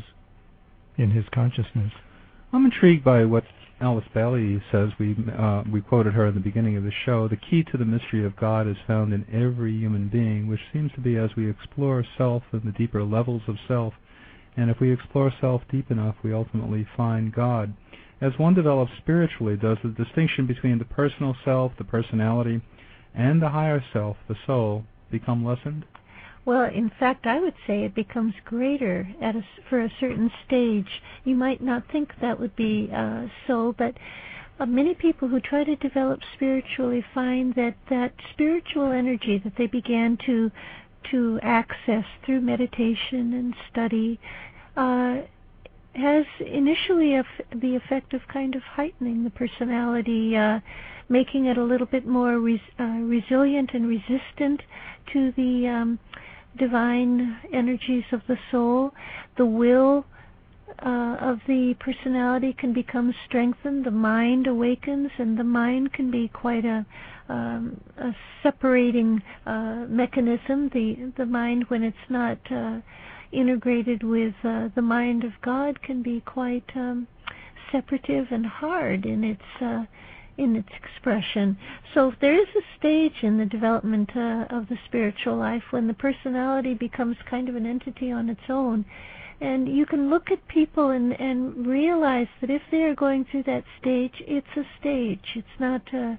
in 1.00 1.10
his 1.10 1.24
consciousness. 1.32 1.92
I'm 2.52 2.64
intrigued 2.64 3.04
by 3.04 3.24
what 3.24 3.44
Alice 3.80 4.04
Bailey 4.12 4.62
says. 4.70 4.90
We 4.98 5.16
uh, 5.38 5.62
we 5.72 5.80
quoted 5.80 6.12
her 6.12 6.26
in 6.26 6.34
the 6.34 6.40
beginning 6.40 6.76
of 6.76 6.84
the 6.84 6.92
show. 7.04 7.28
The 7.28 7.36
key 7.36 7.64
to 7.70 7.78
the 7.78 7.84
mystery 7.84 8.24
of 8.24 8.36
God 8.36 8.68
is 8.68 8.76
found 8.86 9.12
in 9.12 9.24
every 9.32 9.72
human 9.72 10.08
being, 10.08 10.48
which 10.48 10.60
seems 10.72 10.92
to 10.92 11.00
be 11.00 11.16
as 11.16 11.30
we 11.36 11.48
explore 11.48 12.04
self 12.18 12.42
and 12.52 12.62
the 12.62 12.72
deeper 12.72 13.02
levels 13.02 13.42
of 13.48 13.56
self. 13.66 13.94
And 14.56 14.68
if 14.68 14.80
we 14.80 14.92
explore 14.92 15.32
self 15.40 15.62
deep 15.70 15.90
enough, 15.90 16.16
we 16.22 16.34
ultimately 16.34 16.86
find 16.96 17.32
God. 17.32 17.72
As 18.20 18.32
one 18.36 18.52
develops 18.52 18.92
spiritually, 18.98 19.56
does 19.56 19.78
the 19.82 19.88
distinction 19.88 20.46
between 20.46 20.78
the 20.78 20.84
personal 20.84 21.34
self, 21.42 21.72
the 21.78 21.84
personality, 21.84 22.60
and 23.14 23.40
the 23.40 23.48
higher 23.48 23.82
self, 23.92 24.18
the 24.28 24.36
soul, 24.46 24.84
become 25.10 25.44
lessened? 25.44 25.86
Well, 26.44 26.64
in 26.64 26.90
fact, 26.98 27.26
I 27.26 27.38
would 27.38 27.54
say 27.66 27.84
it 27.84 27.94
becomes 27.94 28.34
greater 28.44 29.08
at 29.20 29.36
a, 29.36 29.44
for 29.68 29.80
a 29.80 29.92
certain 30.00 30.30
stage. 30.46 31.02
You 31.24 31.36
might 31.36 31.62
not 31.62 31.90
think 31.92 32.12
that 32.20 32.40
would 32.40 32.56
be 32.56 32.90
uh, 32.94 33.26
so, 33.46 33.74
but 33.76 33.94
uh, 34.58 34.66
many 34.66 34.94
people 34.94 35.28
who 35.28 35.40
try 35.40 35.64
to 35.64 35.76
develop 35.76 36.20
spiritually 36.34 37.04
find 37.14 37.54
that 37.54 37.76
that 37.88 38.12
spiritual 38.32 38.90
energy 38.92 39.38
that 39.38 39.56
they 39.56 39.66
began 39.66 40.16
to 40.26 40.50
to 41.10 41.40
access 41.42 42.04
through 42.24 42.40
meditation 42.40 43.32
and 43.32 43.54
study 43.70 44.20
uh, 44.76 45.22
has 45.94 46.24
initially 46.40 47.20
the 47.54 47.76
effect 47.76 48.14
of 48.14 48.20
kind 48.32 48.54
of 48.54 48.62
heightening 48.62 49.24
the 49.24 49.30
personality, 49.30 50.36
uh, 50.36 50.60
making 51.08 51.46
it 51.46 51.58
a 51.58 51.64
little 51.64 51.86
bit 51.86 52.06
more 52.06 52.38
res- 52.38 52.60
uh, 52.78 52.84
resilient 52.84 53.70
and 53.74 53.88
resistant 53.88 54.62
to 55.12 55.32
the 55.36 55.66
um, 55.66 55.98
divine 56.58 57.38
energies 57.52 58.04
of 58.12 58.20
the 58.28 58.38
soul. 58.50 58.92
The 59.36 59.46
will 59.46 60.04
uh, 60.78 61.16
of 61.20 61.40
the 61.46 61.74
personality 61.80 62.54
can 62.58 62.72
become 62.72 63.14
strengthened. 63.26 63.84
The 63.84 63.90
mind 63.90 64.46
awakens, 64.46 65.10
and 65.18 65.38
the 65.38 65.44
mind 65.44 65.92
can 65.92 66.10
be 66.10 66.28
quite 66.28 66.64
a, 66.64 66.86
um, 67.28 67.80
a 67.98 68.14
separating 68.42 69.22
uh, 69.46 69.86
mechanism. 69.88 70.70
The 70.72 71.12
the 71.16 71.26
mind, 71.26 71.64
when 71.68 71.82
it's 71.82 71.96
not 72.08 72.38
uh, 72.50 72.80
integrated 73.32 74.02
with 74.02 74.34
uh, 74.44 74.68
the 74.74 74.82
mind 74.82 75.24
of 75.24 75.32
God, 75.42 75.82
can 75.82 76.02
be 76.02 76.20
quite 76.20 76.70
um, 76.74 77.06
separative 77.70 78.26
and 78.30 78.46
hard 78.46 79.06
in 79.06 79.24
its 79.24 79.42
uh, 79.60 79.84
in 80.38 80.56
its 80.56 80.68
expression. 80.82 81.56
So 81.92 82.12
there 82.20 82.34
is 82.34 82.48
a 82.56 82.78
stage 82.78 83.22
in 83.22 83.36
the 83.36 83.44
development 83.44 84.10
uh, 84.16 84.46
of 84.48 84.68
the 84.68 84.78
spiritual 84.86 85.36
life 85.36 85.64
when 85.70 85.86
the 85.86 85.94
personality 85.94 86.72
becomes 86.72 87.16
kind 87.28 87.48
of 87.48 87.56
an 87.56 87.66
entity 87.66 88.10
on 88.10 88.30
its 88.30 88.48
own. 88.48 88.86
And 89.40 89.68
you 89.68 89.86
can 89.86 90.10
look 90.10 90.30
at 90.30 90.46
people 90.48 90.90
and, 90.90 91.18
and 91.18 91.66
realize 91.66 92.28
that 92.40 92.50
if 92.50 92.62
they 92.70 92.82
are 92.84 92.94
going 92.94 93.26
through 93.30 93.44
that 93.44 93.64
stage, 93.80 94.14
it's 94.20 94.56
a 94.56 94.64
stage. 94.78 95.24
It's 95.34 95.58
not 95.58 95.82
uh, 95.92 96.16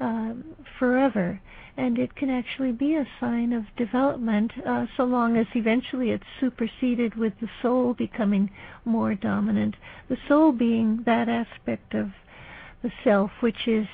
uh, 0.00 0.34
forever. 0.78 1.40
And 1.76 1.98
it 1.98 2.14
can 2.14 2.30
actually 2.30 2.72
be 2.72 2.94
a 2.94 3.06
sign 3.20 3.52
of 3.52 3.64
development 3.76 4.52
uh, 4.66 4.86
so 4.96 5.04
long 5.04 5.36
as 5.36 5.46
eventually 5.54 6.10
it's 6.10 6.24
superseded 6.40 7.14
with 7.14 7.32
the 7.40 7.48
soul 7.62 7.94
becoming 7.94 8.50
more 8.84 9.14
dominant. 9.14 9.76
The 10.08 10.18
soul 10.28 10.52
being 10.52 11.02
that 11.06 11.28
aspect 11.28 11.94
of 11.94 12.10
the 12.82 12.90
self, 13.04 13.30
which 13.40 13.66
is 13.66 13.86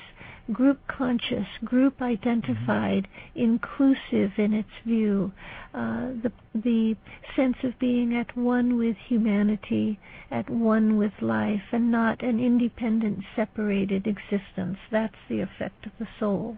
group 0.51 0.79
conscious, 0.87 1.47
group 1.63 2.01
identified, 2.01 3.07
mm-hmm. 3.07 3.39
inclusive 3.39 4.31
in 4.37 4.53
its 4.53 4.69
view, 4.85 5.31
uh, 5.73 6.11
the 6.23 6.31
the 6.55 6.95
sense 7.35 7.57
of 7.63 7.77
being 7.79 8.15
at 8.15 8.35
one 8.35 8.77
with 8.77 8.95
humanity, 9.07 9.99
at 10.31 10.49
one 10.49 10.97
with 10.97 11.11
life, 11.21 11.63
and 11.71 11.91
not 11.91 12.21
an 12.23 12.39
independent, 12.39 13.19
separated 13.35 14.07
existence. 14.07 14.77
That's 14.91 15.15
the 15.29 15.41
effect 15.41 15.85
of 15.85 15.91
the 15.99 16.07
soul. 16.19 16.57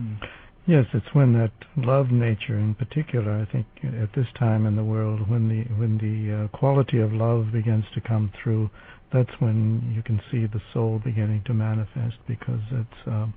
Mm. 0.00 0.18
Yes, 0.66 0.84
it's 0.92 1.14
when 1.14 1.32
that 1.32 1.52
love 1.78 2.10
nature, 2.10 2.58
in 2.58 2.74
particular, 2.74 3.32
I 3.32 3.50
think, 3.50 3.66
at 3.84 4.12
this 4.14 4.26
time 4.38 4.66
in 4.66 4.76
the 4.76 4.84
world, 4.84 5.28
when 5.30 5.48
the 5.48 5.62
when 5.74 5.96
the 5.96 6.44
uh, 6.44 6.56
quality 6.56 7.00
of 7.00 7.12
love 7.12 7.52
begins 7.52 7.84
to 7.94 8.02
come 8.02 8.30
through 8.42 8.68
that's 9.12 9.30
when 9.38 9.92
you 9.94 10.02
can 10.02 10.20
see 10.30 10.46
the 10.46 10.60
soul 10.72 11.00
beginning 11.04 11.42
to 11.46 11.54
manifest 11.54 12.16
because 12.26 12.60
it's 12.72 13.06
um, 13.06 13.32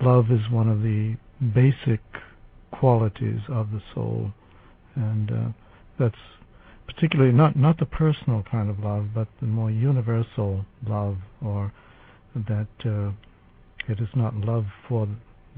love 0.00 0.30
is 0.30 0.40
one 0.50 0.68
of 0.68 0.80
the 0.82 1.16
basic 1.54 2.00
qualities 2.72 3.40
of 3.50 3.70
the 3.70 3.82
soul, 3.94 4.32
and 4.94 5.30
uh, 5.30 5.48
that's 5.98 6.14
particularly 6.86 7.32
not 7.32 7.56
not 7.56 7.78
the 7.78 7.86
personal 7.86 8.42
kind 8.50 8.70
of 8.70 8.78
love, 8.78 9.08
but 9.14 9.28
the 9.40 9.46
more 9.46 9.70
universal 9.70 10.64
love, 10.88 11.16
or 11.44 11.72
that 12.34 12.68
uh, 12.86 13.10
it 13.88 14.00
is 14.00 14.08
not 14.14 14.34
love 14.36 14.64
for 14.88 15.06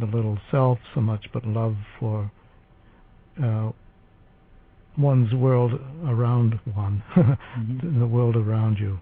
the 0.03 0.17
little 0.17 0.39
self 0.51 0.79
so 0.95 1.01
much, 1.01 1.27
but 1.33 1.47
love 1.47 1.77
for 2.01 2.31
uh, 3.43 3.71
one's 4.99 5.33
world 5.33 5.73
around 6.07 6.59
one, 6.75 7.03
mm-hmm. 7.17 8.01
the 8.01 8.07
world 8.07 8.37
around 8.37 8.79
you. 8.79 8.99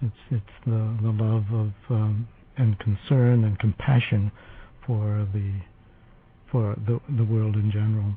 It's 0.00 0.14
it's 0.30 0.56
the 0.64 0.96
the 1.02 1.10
love 1.10 1.44
of 1.52 1.72
um, 1.90 2.28
and 2.56 2.78
concern 2.78 3.44
and 3.44 3.58
compassion 3.58 4.30
for 4.86 5.26
the 5.32 5.60
for 6.50 6.76
the 6.86 7.00
the 7.16 7.24
world 7.24 7.56
in 7.56 7.70
general. 7.70 8.14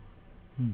Hmm. 0.58 0.72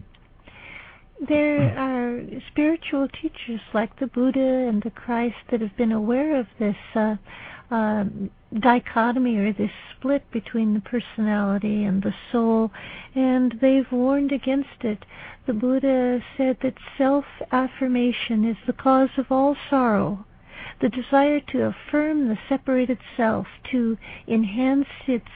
There 1.27 1.77
are 1.77 2.21
spiritual 2.51 3.07
teachers 3.21 3.61
like 3.73 3.97
the 3.99 4.07
Buddha 4.07 4.67
and 4.67 4.83
the 4.83 4.89
Christ 4.89 5.35
that 5.51 5.61
have 5.61 5.75
been 5.77 5.93
aware 5.93 6.37
of 6.37 6.47
this 6.59 6.75
uh, 6.95 7.15
uh, 7.71 8.05
dichotomy 8.59 9.37
or 9.37 9.53
this 9.53 9.71
split 9.95 10.29
between 10.31 10.73
the 10.73 10.81
personality 10.81 11.83
and 11.83 12.03
the 12.03 12.13
soul, 12.31 12.71
and 13.15 13.55
they've 13.61 13.91
warned 13.91 14.31
against 14.31 14.83
it. 14.83 15.05
The 15.45 15.53
Buddha 15.53 16.21
said 16.37 16.57
that 16.61 16.75
self 16.97 17.25
affirmation 17.51 18.45
is 18.45 18.57
the 18.65 18.73
cause 18.73 19.09
of 19.17 19.31
all 19.31 19.55
sorrow 19.69 20.25
the 20.81 20.89
desire 20.89 21.39
to 21.39 21.63
affirm 21.63 22.27
the 22.27 22.37
separated 22.49 22.97
self, 23.15 23.47
to 23.71 23.97
enhance 24.27 24.87
its 25.07 25.29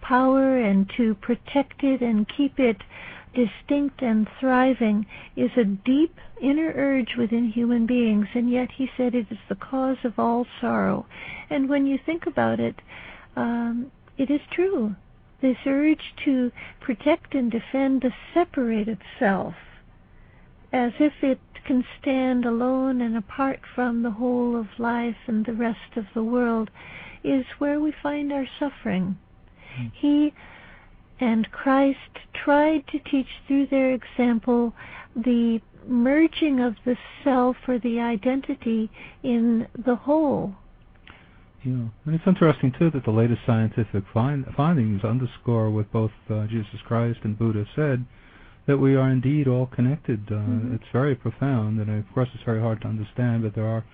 power 0.00 0.56
and 0.58 0.90
to 0.96 1.14
protect 1.16 1.82
it 1.82 2.00
and 2.00 2.26
keep 2.28 2.58
it 2.58 2.78
distinct 3.34 4.02
and 4.02 4.28
thriving 4.40 5.06
is 5.36 5.50
a 5.56 5.64
deep 5.64 6.18
inner 6.40 6.72
urge 6.74 7.16
within 7.16 7.50
human 7.50 7.86
beings, 7.86 8.28
and 8.34 8.50
yet 8.50 8.70
he 8.72 8.90
said 8.96 9.14
it 9.14 9.26
is 9.30 9.38
the 9.48 9.54
cause 9.54 9.98
of 10.04 10.18
all 10.18 10.46
sorrow. 10.60 11.06
And 11.50 11.68
when 11.68 11.86
you 11.86 11.98
think 11.98 12.26
about 12.26 12.60
it, 12.60 12.80
um, 13.36 13.90
it 14.16 14.30
is 14.30 14.40
true. 14.50 14.96
This 15.40 15.58
urge 15.66 16.14
to 16.24 16.52
protect 16.80 17.34
and 17.34 17.50
defend 17.50 18.02
the 18.02 18.12
separated 18.32 18.98
self, 19.18 19.54
as 20.72 20.92
if 20.98 21.12
it 21.22 21.40
can 21.66 21.84
stand 22.00 22.44
alone 22.44 23.00
and 23.00 23.16
apart 23.16 23.60
from 23.74 24.02
the 24.02 24.10
whole 24.10 24.56
of 24.56 24.66
life 24.78 25.16
and 25.26 25.44
the 25.44 25.52
rest 25.52 25.96
of 25.96 26.06
the 26.14 26.22
world 26.22 26.70
is 27.22 27.44
where 27.58 27.80
we 27.80 27.92
find 28.02 28.32
our 28.32 28.46
suffering. 28.58 29.16
Mm. 29.78 29.92
He 29.94 30.34
and 31.20 31.50
Christ 31.50 31.98
tried 32.32 32.86
to 32.88 32.98
teach 32.98 33.28
through 33.46 33.66
their 33.66 33.92
example 33.92 34.74
the 35.14 35.60
merging 35.86 36.60
of 36.60 36.76
the 36.84 36.96
self 37.22 37.56
or 37.68 37.78
the 37.78 38.00
identity 38.00 38.90
in 39.22 39.66
the 39.76 39.94
whole. 39.94 40.54
Yeah, 41.62 41.88
and 42.04 42.14
it's 42.14 42.26
interesting 42.26 42.72
too 42.78 42.90
that 42.90 43.04
the 43.04 43.10
latest 43.10 43.40
scientific 43.46 44.04
find, 44.12 44.44
findings 44.54 45.02
underscore 45.02 45.70
what 45.70 45.90
both 45.92 46.10
uh, 46.28 46.46
Jesus 46.46 46.80
Christ 46.86 47.20
and 47.24 47.38
Buddha 47.38 47.64
said 47.74 48.04
that 48.66 48.78
we 48.78 48.96
are 48.96 49.10
indeed 49.10 49.48
all 49.48 49.66
connected. 49.66 50.20
Uh, 50.30 50.34
Mhm. 50.34 50.74
It's 50.74 50.88
very 50.92 51.14
profound, 51.14 51.80
and 51.80 51.90
of 51.90 52.12
course 52.12 52.28
it's 52.34 52.44
very 52.44 52.60
hard 52.60 52.80
to 52.82 52.88
understand. 52.88 53.42
But 53.42 53.54
there 53.54 53.66
are 53.66 53.84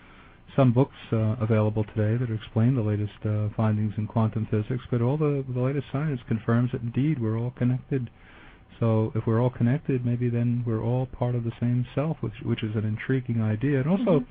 some 0.57 0.73
books 0.73 0.97
uh, 1.13 1.37
available 1.41 1.85
today 1.95 2.17
that 2.17 2.33
explain 2.33 2.75
the 2.75 2.83
latest 2.83 3.13
uh, 3.25 3.49
findings 3.57 3.95
in 3.97 4.07
quantum 4.07 4.47
physics. 4.51 4.83
But 4.91 5.03
all 5.03 5.17
the 5.17 5.45
the 5.49 5.61
latest 5.61 5.87
science 5.93 6.21
confirms 6.29 6.73
that 6.73 6.83
indeed 6.83 7.21
we're 7.21 7.39
all 7.39 7.53
connected. 7.57 8.11
So 8.79 9.13
if 9.15 9.27
we're 9.27 9.41
all 9.41 9.51
connected, 9.51 10.07
maybe 10.07 10.31
then 10.31 10.65
we're 10.67 10.83
all 10.83 11.07
part 11.07 11.35
of 11.35 11.45
the 11.45 11.53
same 11.61 11.87
self, 11.95 12.17
which 12.21 12.41
which 12.45 12.63
is 12.63 12.75
an 12.77 12.85
intriguing 12.85 13.43
idea. 13.43 13.81
And 13.81 13.89
also, 13.89 14.21
Mhm. 14.21 14.27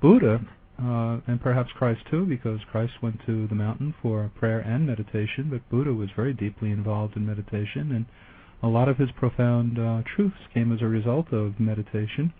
Buddha 0.00 0.40
uh, 0.78 1.20
and 1.26 1.40
perhaps 1.40 1.70
Christ 1.72 2.00
too, 2.10 2.26
because 2.26 2.58
Christ 2.70 2.94
went 3.00 3.24
to 3.26 3.46
the 3.46 3.54
mountain 3.54 3.94
for 4.02 4.30
prayer 4.34 4.58
and 4.58 4.86
meditation, 4.86 5.48
but 5.48 5.68
Buddha 5.70 5.92
was 5.92 6.10
very 6.16 6.32
deeply 6.32 6.70
involved 6.72 7.16
in 7.16 7.24
meditation, 7.24 7.92
and 7.92 8.06
a 8.62 8.68
lot 8.68 8.88
of 8.88 8.98
his 8.98 9.10
profound 9.12 9.78
uh, 9.78 10.02
truths 10.16 10.36
came 10.52 10.72
as 10.72 10.82
a 10.82 10.88
result 10.88 11.32
of 11.32 11.60
meditation. 11.60 12.32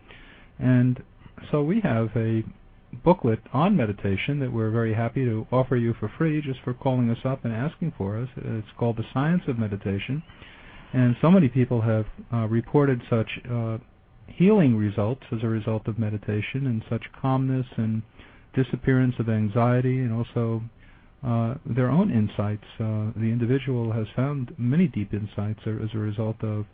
And 0.58 1.02
so 1.50 1.62
we 1.62 1.80
have 1.80 2.08
a 2.16 2.42
booklet 3.02 3.40
on 3.52 3.76
meditation 3.76 4.40
that 4.40 4.52
we're 4.52 4.70
very 4.70 4.94
happy 4.94 5.24
to 5.24 5.46
offer 5.50 5.76
you 5.76 5.94
for 5.98 6.10
free 6.18 6.40
just 6.40 6.60
for 6.62 6.74
calling 6.74 7.10
us 7.10 7.18
up 7.24 7.44
and 7.44 7.52
asking 7.52 7.92
for 7.96 8.20
us. 8.20 8.28
It's 8.36 8.68
called 8.78 8.96
The 8.96 9.04
Science 9.12 9.42
of 9.48 9.58
Meditation. 9.58 10.22
And 10.92 11.16
so 11.20 11.30
many 11.30 11.48
people 11.48 11.80
have 11.80 12.06
uh, 12.32 12.46
reported 12.46 13.02
such 13.10 13.28
uh, 13.50 13.78
healing 14.28 14.76
results 14.76 15.22
as 15.32 15.42
a 15.42 15.48
result 15.48 15.88
of 15.88 15.98
meditation 15.98 16.66
and 16.66 16.82
such 16.88 17.02
calmness 17.20 17.66
and 17.76 18.02
disappearance 18.54 19.14
of 19.18 19.28
anxiety 19.28 19.98
and 19.98 20.12
also 20.12 20.62
uh, 21.26 21.54
their 21.66 21.90
own 21.90 22.10
insights. 22.10 22.64
Uh, 22.78 23.10
the 23.16 23.30
individual 23.32 23.92
has 23.92 24.06
found 24.14 24.54
many 24.58 24.86
deep 24.86 25.12
insights 25.12 25.60
as 25.66 25.88
a 25.94 25.98
result 25.98 26.36
of 26.42 26.66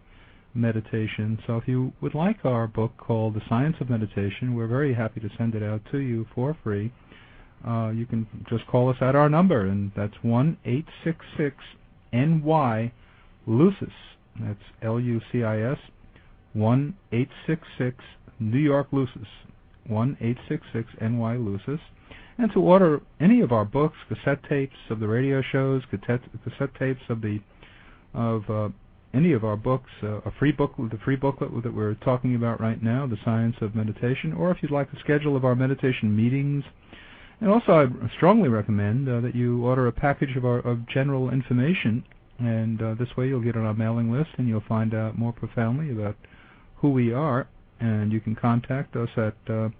meditation. 0.54 1.38
So 1.46 1.56
if 1.56 1.68
you 1.68 1.92
would 2.00 2.14
like 2.14 2.44
our 2.44 2.66
book 2.66 2.92
called 2.98 3.34
The 3.34 3.42
Science 3.48 3.76
of 3.80 3.90
Meditation, 3.90 4.54
we're 4.54 4.66
very 4.66 4.94
happy 4.94 5.20
to 5.20 5.28
send 5.36 5.54
it 5.54 5.62
out 5.62 5.82
to 5.92 5.98
you 5.98 6.26
for 6.34 6.56
free. 6.62 6.92
Uh, 7.66 7.90
you 7.90 8.06
can 8.06 8.26
just 8.48 8.66
call 8.66 8.88
us 8.88 8.96
at 9.00 9.14
our 9.14 9.28
number, 9.28 9.66
and 9.66 9.92
that's 9.96 10.14
one 10.22 10.56
eight 10.64 10.86
six 11.04 11.18
six 11.36 11.56
NY 12.12 12.92
Lucis. 13.46 13.92
That's 14.40 14.62
L 14.82 14.98
U 14.98 15.20
C 15.30 15.42
I 15.42 15.60
S. 15.72 15.78
One 16.52 16.96
eight 17.12 17.28
six 17.46 17.62
six 17.78 17.96
New 18.38 18.58
York 18.58 18.88
Lucis. 18.92 19.28
One 19.86 20.16
eight 20.20 20.38
six 20.48 20.62
six 20.72 20.88
NY 21.00 21.36
Lucis. 21.36 21.80
And 22.38 22.50
to 22.52 22.60
order 22.60 23.02
any 23.20 23.42
of 23.42 23.52
our 23.52 23.66
books, 23.66 23.96
cassette 24.08 24.42
tapes 24.48 24.76
of 24.88 24.98
the 24.98 25.08
radio 25.08 25.42
shows, 25.52 25.82
cassette, 25.90 26.22
cassette 26.42 26.74
tapes 26.78 27.02
of 27.10 27.20
the 27.20 27.40
of 28.14 28.48
uh, 28.48 28.68
any 29.12 29.32
of 29.32 29.44
our 29.44 29.56
books, 29.56 29.90
uh, 30.02 30.20
a 30.20 30.30
free 30.38 30.52
book, 30.52 30.74
the 30.76 30.98
free 31.04 31.16
booklet 31.16 31.50
that 31.62 31.74
we're 31.74 31.94
talking 31.94 32.34
about 32.34 32.60
right 32.60 32.82
now, 32.82 33.06
The 33.06 33.18
Science 33.24 33.56
of 33.60 33.74
Meditation, 33.74 34.32
or 34.32 34.50
if 34.50 34.58
you'd 34.62 34.70
like 34.70 34.90
the 34.90 35.00
schedule 35.00 35.36
of 35.36 35.44
our 35.44 35.54
meditation 35.54 36.14
meetings. 36.16 36.64
And 37.40 37.50
also, 37.50 37.72
I 37.72 38.16
strongly 38.16 38.48
recommend 38.48 39.08
uh, 39.08 39.20
that 39.20 39.34
you 39.34 39.64
order 39.64 39.86
a 39.86 39.92
package 39.92 40.36
of 40.36 40.44
our 40.44 40.58
of 40.58 40.86
general 40.88 41.30
information, 41.30 42.04
and 42.38 42.80
uh, 42.80 42.94
this 42.94 43.08
way 43.16 43.28
you'll 43.28 43.40
get 43.40 43.56
on 43.56 43.64
our 43.64 43.74
mailing 43.74 44.12
list 44.12 44.30
and 44.38 44.46
you'll 44.48 44.64
find 44.68 44.94
out 44.94 45.18
more 45.18 45.32
profoundly 45.32 45.90
about 45.90 46.16
who 46.76 46.90
we 46.90 47.12
are. 47.12 47.48
And 47.80 48.12
you 48.12 48.20
can 48.20 48.34
contact 48.36 48.94
us 48.94 49.08
at 49.16 49.34
uh, 49.48 49.70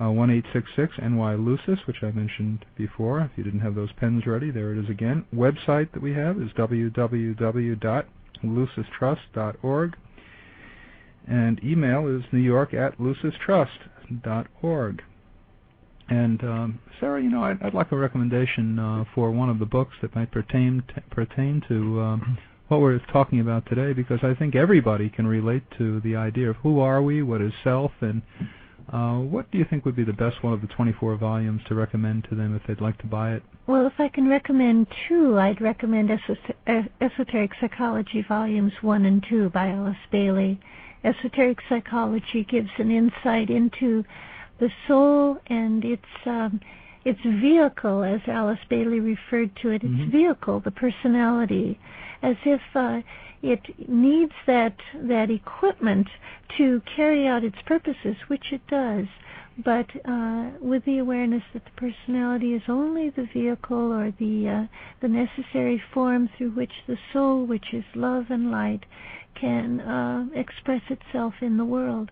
uh, 0.00 0.10
1866 0.10 0.92
NY 1.02 1.34
Lucis, 1.34 1.84
which 1.86 2.02
I 2.02 2.10
mentioned 2.12 2.64
before. 2.76 3.20
If 3.20 3.30
you 3.36 3.44
didn't 3.44 3.60
have 3.60 3.74
those 3.74 3.92
pens 3.92 4.26
ready, 4.26 4.50
there 4.50 4.72
it 4.72 4.78
is 4.78 4.88
again. 4.88 5.24
Website 5.34 5.92
that 5.92 6.02
we 6.02 6.12
have 6.14 6.40
is 6.40 6.50
www.lucistrust.org. 8.42 9.96
And 11.28 11.62
email 11.64 12.06
is 12.06 12.22
new 12.32 12.38
york 12.38 12.72
at 12.72 12.98
lucistrust.org. 12.98 15.02
And 16.08 16.44
um, 16.44 16.78
Sarah, 17.00 17.20
you 17.20 17.30
know, 17.30 17.42
I'd, 17.42 17.60
I'd 17.62 17.74
like 17.74 17.90
a 17.90 17.96
recommendation 17.96 18.78
uh, 18.78 19.04
for 19.14 19.32
one 19.32 19.50
of 19.50 19.58
the 19.58 19.66
books 19.66 19.94
that 20.02 20.14
might 20.14 20.30
pertain 20.30 20.84
pertain 21.10 21.62
to 21.68 22.00
um, 22.00 22.38
what 22.68 22.80
we're 22.80 23.00
talking 23.12 23.40
about 23.40 23.66
today, 23.66 23.92
because 23.92 24.20
I 24.22 24.34
think 24.34 24.54
everybody 24.54 25.08
can 25.08 25.26
relate 25.26 25.64
to 25.78 26.00
the 26.00 26.14
idea 26.14 26.50
of 26.50 26.56
who 26.56 26.78
are 26.78 27.02
we, 27.02 27.22
what 27.22 27.40
is 27.40 27.52
self, 27.64 27.90
and 28.00 28.22
uh, 28.40 28.44
what 28.92 29.50
do 29.50 29.58
you 29.58 29.64
think 29.68 29.84
would 29.84 29.96
be 29.96 30.04
the 30.04 30.12
best 30.12 30.42
one 30.42 30.52
of 30.52 30.60
the 30.60 30.66
24 30.68 31.16
volumes 31.16 31.62
to 31.68 31.74
recommend 31.74 32.24
to 32.28 32.34
them 32.34 32.54
if 32.54 32.62
they'd 32.66 32.80
like 32.80 32.98
to 32.98 33.06
buy 33.06 33.32
it? 33.34 33.42
Well, 33.66 33.86
if 33.86 33.94
I 33.98 34.08
can 34.08 34.28
recommend 34.28 34.86
two, 35.08 35.38
I'd 35.38 35.60
recommend 35.60 36.10
Esoter- 36.10 36.88
Esoteric 37.00 37.50
Psychology 37.60 38.24
Volumes 38.28 38.72
1 38.82 39.04
and 39.04 39.24
2 39.28 39.50
by 39.50 39.68
Alice 39.68 39.96
Bailey. 40.12 40.60
Esoteric 41.04 41.58
Psychology 41.68 42.44
gives 42.44 42.70
an 42.78 42.90
insight 42.90 43.50
into 43.50 44.04
the 44.58 44.70
soul 44.88 45.38
and 45.48 45.84
its 45.84 46.02
um, 46.24 46.60
its 47.04 47.20
vehicle, 47.22 48.02
as 48.02 48.20
Alice 48.26 48.58
Bailey 48.68 48.98
referred 48.98 49.54
to 49.62 49.70
it, 49.70 49.84
its 49.84 49.94
Mhm. 49.94 50.10
vehicle, 50.10 50.58
the 50.58 50.72
personality, 50.72 51.78
as 52.20 52.34
if 52.44 52.60
uh, 52.74 53.00
it 53.50 53.88
needs 53.88 54.32
that 54.46 54.76
that 54.94 55.30
equipment 55.30 56.08
to 56.58 56.82
carry 56.96 57.26
out 57.26 57.44
its 57.44 57.56
purposes, 57.66 58.16
which 58.28 58.52
it 58.52 58.66
does, 58.68 59.06
but 59.64 59.86
uh, 60.04 60.50
with 60.60 60.84
the 60.84 60.98
awareness 60.98 61.42
that 61.52 61.64
the 61.64 61.70
personality 61.76 62.52
is 62.54 62.62
only 62.68 63.10
the 63.10 63.26
vehicle 63.32 63.92
or 63.92 64.12
the 64.18 64.48
uh, 64.48 64.66
the 65.00 65.08
necessary 65.08 65.82
form 65.94 66.28
through 66.36 66.50
which 66.50 66.72
the 66.86 66.98
soul, 67.12 67.46
which 67.46 67.72
is 67.72 67.84
love 67.94 68.26
and 68.30 68.50
light, 68.50 68.84
can 69.40 69.80
uh, 69.80 70.26
express 70.34 70.82
itself 70.90 71.34
in 71.40 71.56
the 71.56 71.64
world. 71.64 72.10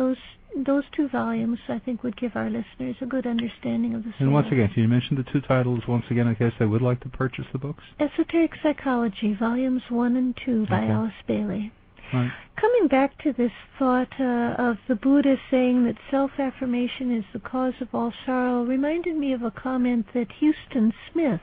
Those 0.00 0.16
those 0.64 0.84
two 0.96 1.08
volumes, 1.10 1.58
I 1.68 1.78
think, 1.78 2.02
would 2.02 2.16
give 2.16 2.34
our 2.34 2.48
listeners 2.48 2.96
a 3.02 3.06
good 3.06 3.26
understanding 3.26 3.94
of 3.94 4.02
the 4.02 4.10
soul. 4.12 4.28
And 4.28 4.32
once 4.32 4.46
again, 4.50 4.70
can 4.72 4.82
you 4.82 4.88
mention 4.88 5.14
the 5.16 5.30
two 5.30 5.42
titles 5.42 5.80
once 5.86 6.04
again 6.10 6.26
in 6.26 6.34
case 6.36 6.54
they 6.58 6.64
would 6.64 6.80
like 6.80 7.00
to 7.00 7.10
purchase 7.10 7.44
the 7.52 7.58
books? 7.58 7.84
Esoteric 8.00 8.52
Psychology, 8.62 9.34
Volumes 9.38 9.82
1 9.90 10.16
and 10.16 10.34
2 10.44 10.66
by 10.68 10.78
Okay. 10.78 10.90
Alice 10.90 11.12
Bailey. 11.28 11.70
Right. 12.14 12.32
Coming 12.56 12.88
back 12.88 13.16
to 13.24 13.34
this 13.34 13.52
thought 13.78 14.12
uh, 14.18 14.54
of 14.58 14.78
the 14.88 14.96
Buddha 14.96 15.36
saying 15.50 15.84
that 15.84 15.96
self 16.10 16.30
affirmation 16.38 17.14
is 17.14 17.24
the 17.34 17.38
cause 17.38 17.74
of 17.82 17.88
all 17.94 18.12
sorrow 18.24 18.64
reminded 18.64 19.16
me 19.16 19.34
of 19.34 19.42
a 19.42 19.50
comment 19.50 20.06
that 20.14 20.28
Huston 20.40 20.94
Smith, 21.12 21.42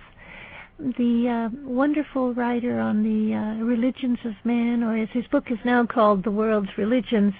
the 0.79 1.29
uh, 1.29 1.55
wonderful 1.63 2.33
writer 2.33 2.79
on 2.79 3.03
the 3.03 3.35
uh, 3.35 3.63
religions 3.63 4.19
of 4.25 4.33
man, 4.43 4.83
or 4.83 4.97
as 4.97 5.09
his 5.13 5.27
book 5.27 5.51
is 5.51 5.59
now 5.63 5.85
called, 5.85 6.23
The 6.23 6.31
World's 6.31 6.77
Religions, 6.77 7.33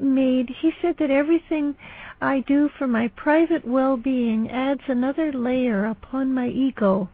made. 0.00 0.48
He 0.48 0.72
said 0.80 0.96
that 0.98 1.10
everything 1.10 1.76
I 2.20 2.40
do 2.40 2.68
for 2.68 2.86
my 2.86 3.08
private 3.08 3.64
well 3.64 3.96
being 3.96 4.50
adds 4.50 4.82
another 4.88 5.32
layer 5.32 5.84
upon 5.84 6.34
my 6.34 6.48
ego, 6.48 7.08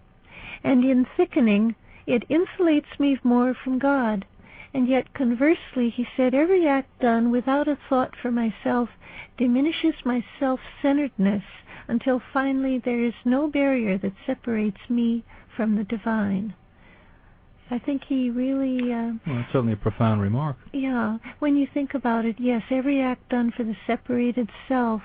and 0.63 0.85
in 0.85 1.07
thickening, 1.17 1.75
it 2.07 2.29
insulates 2.29 2.99
me 2.99 3.19
more 3.23 3.55
from 3.55 3.79
God. 3.79 4.25
And 4.73 4.89
yet, 4.89 5.15
conversely, 5.15 5.89
he 5.91 6.07
said, 6.17 6.35
every 6.35 6.67
act 6.67 6.99
done 7.01 7.31
without 7.31 7.69
a 7.69 7.77
thought 7.89 8.17
for 8.17 8.31
myself 8.31 8.91
diminishes 9.37 9.95
my 10.05 10.25
self 10.41 10.61
centeredness 10.83 11.45
until 11.87 12.19
finally 12.33 12.79
there 12.79 13.03
is 13.03 13.15
no 13.25 13.47
barrier 13.47 13.99
that 13.99 14.15
separates 14.27 14.89
me 14.89 15.25
from 15.55 15.77
the 15.77 15.85
divine. 15.85 16.55
I 17.75 17.81
think 17.81 18.03
he 18.09 18.31
really, 18.31 18.93
uh, 18.93 19.15
Well, 19.27 19.37
that's 19.37 19.53
certainly 19.53 19.73
a 19.73 19.77
profound 19.77 20.23
remark. 20.23 20.57
yeah, 20.73 21.19
when 21.41 21.57
you 21.57 21.67
think 21.75 21.95
about 21.95 22.25
it, 22.25 22.37
yes, 22.39 22.63
every 22.71 23.01
act 23.03 23.29
done 23.31 23.51
for 23.51 23.65
the 23.65 23.75
separated 23.85 24.49
self 24.69 25.03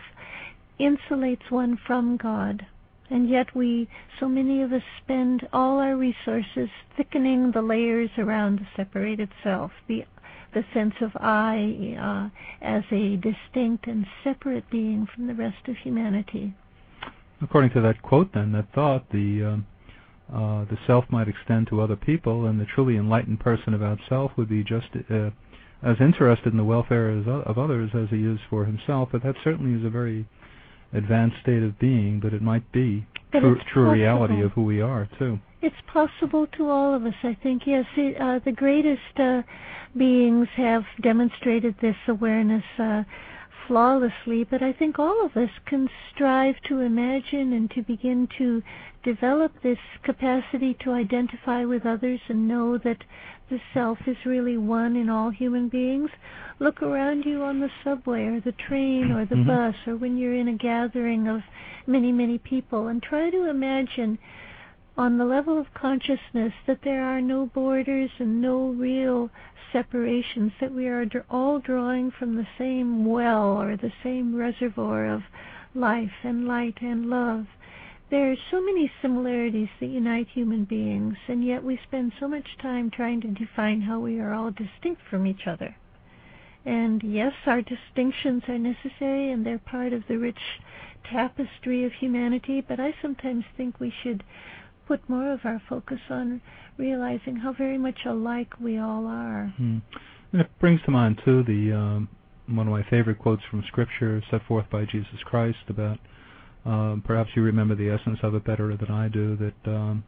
insulates 0.79 1.49
one 1.49 1.77
from 1.87 2.15
God. 2.15 2.67
And 3.09 3.27
yet 3.27 3.55
we, 3.55 3.89
so 4.19 4.29
many 4.29 4.61
of 4.61 4.71
us 4.71 4.83
spend 5.03 5.47
all 5.51 5.79
our 5.79 5.97
resources 5.97 6.69
thickening 6.95 7.49
the 7.51 7.63
layers 7.63 8.11
around 8.19 8.59
the 8.59 8.67
separated 8.75 9.29
self, 9.43 9.71
the 9.87 10.05
the 10.53 10.63
sense 10.71 10.93
of 11.01 11.15
I 11.15 11.95
uh, 11.99 12.29
as 12.61 12.83
a 12.91 13.15
distinct 13.17 13.87
and 13.87 14.05
separate 14.23 14.69
being 14.69 15.07
from 15.07 15.25
the 15.25 15.33
rest 15.33 15.67
of 15.67 15.75
humanity. 15.77 16.53
According 17.41 17.71
to 17.71 17.81
that 17.81 18.01
quote, 18.03 18.33
then, 18.33 18.51
that 18.51 18.71
thought, 18.73 19.09
the 19.11 19.43
um, 19.43 19.67
uh, 20.33 20.65
the 20.65 20.77
self 20.85 21.05
might 21.09 21.27
extend 21.27 21.67
to 21.67 21.81
other 21.81 21.95
people, 21.95 22.45
and 22.45 22.59
the 22.59 22.65
truly 22.65 22.97
enlightened 22.97 23.39
person 23.39 23.73
about 23.73 23.97
self 24.07 24.31
would 24.37 24.49
be 24.49 24.63
just 24.63 24.87
uh, 25.09 25.29
as 25.81 25.95
interested 25.99 26.51
in 26.51 26.57
the 26.57 26.63
welfare 26.63 27.09
as, 27.09 27.25
of 27.27 27.57
others 27.57 27.91
as 27.95 28.09
he 28.09 28.23
is 28.25 28.39
for 28.49 28.65
himself. 28.65 29.09
But 29.11 29.23
that 29.23 29.35
certainly 29.43 29.79
is 29.79 29.85
a 29.85 29.89
very 29.89 30.27
advanced 30.93 31.37
state 31.41 31.63
of 31.63 31.79
being, 31.79 32.19
but 32.19 32.33
it 32.33 32.41
might 32.41 32.69
be 32.71 33.07
But 33.31 33.39
true, 33.39 33.57
true 33.73 33.91
reality 33.91 34.41
of 34.41 34.51
who 34.51 34.63
we 34.63 34.81
are 34.81 35.09
too. 35.17 35.39
It's 35.61 35.75
possible 35.91 36.47
to 36.57 36.69
all 36.69 36.95
of 36.95 37.05
us, 37.05 37.13
I 37.23 37.37
think. 37.41 37.63
Yes, 37.65 37.85
it, 37.97 38.21
uh, 38.21 38.39
the 38.43 38.51
greatest 38.51 39.19
uh, 39.19 39.41
beings 39.97 40.47
have 40.55 40.83
demonstrated 41.01 41.75
this 41.81 41.95
awareness 42.07 42.63
uh, 42.77 43.03
flawlessly, 43.69 44.43
but 44.43 44.63
I 44.63 44.73
think 44.73 44.97
all 44.97 45.23
of 45.23 45.37
us 45.37 45.51
can 45.67 45.87
strive 46.11 46.55
to 46.67 46.79
imagine 46.79 47.53
and 47.53 47.69
to 47.71 47.83
begin 47.83 48.27
to 48.39 48.63
develop 49.03 49.51
this 49.61 49.77
capacity 50.03 50.75
to 50.83 50.91
identify 50.91 51.63
with 51.65 51.85
others 51.85 52.19
and 52.29 52.47
know 52.47 52.79
that 52.79 52.97
the 53.51 53.59
self 53.71 53.99
is 54.07 54.17
really 54.25 54.57
one 54.57 54.95
in 54.95 55.07
all 55.07 55.29
human 55.29 55.69
beings. 55.69 56.09
Look 56.57 56.81
around 56.81 57.25
you 57.25 57.43
on 57.43 57.59
the 57.59 57.69
subway 57.83 58.25
or 58.25 58.39
the 58.39 58.53
train 58.53 59.11
or 59.11 59.25
the 59.25 59.35
Mhm. 59.35 59.45
bus 59.45 59.75
or 59.87 59.95
when 59.95 60.17
you're 60.17 60.33
in 60.33 60.47
a 60.47 60.53
gathering 60.53 61.27
of 61.27 61.43
many, 61.85 62.11
many 62.11 62.39
people 62.39 62.87
and 62.87 63.03
try 63.03 63.29
to 63.29 63.49
imagine 63.49 64.17
on 64.99 65.17
the 65.17 65.23
level 65.23 65.57
of 65.57 65.73
consciousness 65.73 66.51
that 66.67 66.81
there 66.83 67.01
are 67.01 67.21
no 67.21 67.45
borders 67.45 68.09
and 68.19 68.41
no 68.41 68.67
real 68.67 69.29
separations, 69.71 70.51
that 70.59 70.73
we 70.73 70.87
are 70.89 71.05
all 71.29 71.57
drawing 71.57 72.11
from 72.11 72.35
the 72.35 72.47
same 72.57 73.05
well 73.05 73.61
or 73.61 73.77
the 73.77 73.93
same 74.03 74.35
reservoir 74.35 75.05
of 75.05 75.21
life 75.73 76.11
and 76.23 76.45
light 76.45 76.75
and 76.81 77.09
love. 77.09 77.45
There 78.11 78.29
are 78.29 78.35
so 78.51 78.59
many 78.59 78.91
similarities 79.01 79.69
that 79.79 79.85
unite 79.85 80.27
human 80.27 80.65
beings, 80.65 81.15
and 81.29 81.45
yet 81.45 81.63
we 81.63 81.79
spend 81.87 82.11
so 82.19 82.27
much 82.27 82.57
time 82.61 82.91
trying 82.91 83.21
to 83.21 83.27
define 83.29 83.79
how 83.79 84.01
we 84.01 84.19
are 84.19 84.33
all 84.33 84.51
distinct 84.51 85.01
from 85.09 85.25
each 85.25 85.47
other. 85.47 85.77
And 86.65 87.01
yes, 87.03 87.31
our 87.45 87.61
distinctions 87.61 88.43
are 88.49 88.59
necessary 88.59 89.31
and 89.31 89.45
they're 89.45 89.59
part 89.59 89.93
of 89.93 90.03
the 90.09 90.17
rich 90.17 90.59
tapestry 91.09 91.85
of 91.85 91.93
humanity, 91.93 92.59
but 92.59 92.81
I 92.81 92.93
sometimes 93.01 93.45
think 93.55 93.79
we 93.79 93.93
should 94.03 94.25
put 94.89 95.07
more 95.07 95.31
of 95.31 95.39
our 95.43 95.61
focus 95.69 95.99
on 96.09 96.41
realizing 96.77 97.35
how 97.35 97.53
very 97.53 97.77
much 97.77 97.99
alike 98.07 98.59
we 98.59 98.79
all 98.79 99.05
are. 99.05 99.53
Hmm. 99.55 99.77
And 100.33 100.41
it 100.41 100.49
brings 100.59 100.81
to 100.85 100.91
mind 100.91 101.21
too 101.23 101.43
the 101.43 101.77
um, 101.77 102.09
one 102.47 102.67
of 102.67 102.73
my 102.73 102.83
favorite 102.89 103.19
quotes 103.19 103.43
from 103.51 103.63
Scripture 103.67 104.21
set 104.31 104.41
forth 104.47 104.65
by 104.71 104.85
Jesus 104.85 105.19
Christ 105.25 105.59
about 105.69 105.99
um, 106.65 107.03
perhaps 107.05 107.29
you 107.35 107.43
remember 107.43 107.75
the 107.75 107.89
essence 107.89 108.17
of 108.23 108.33
it 108.33 108.43
better 108.43 108.75
than 108.75 108.89
I 108.89 109.09
do 109.09 109.37
that 109.37 109.71
um, 109.71 110.03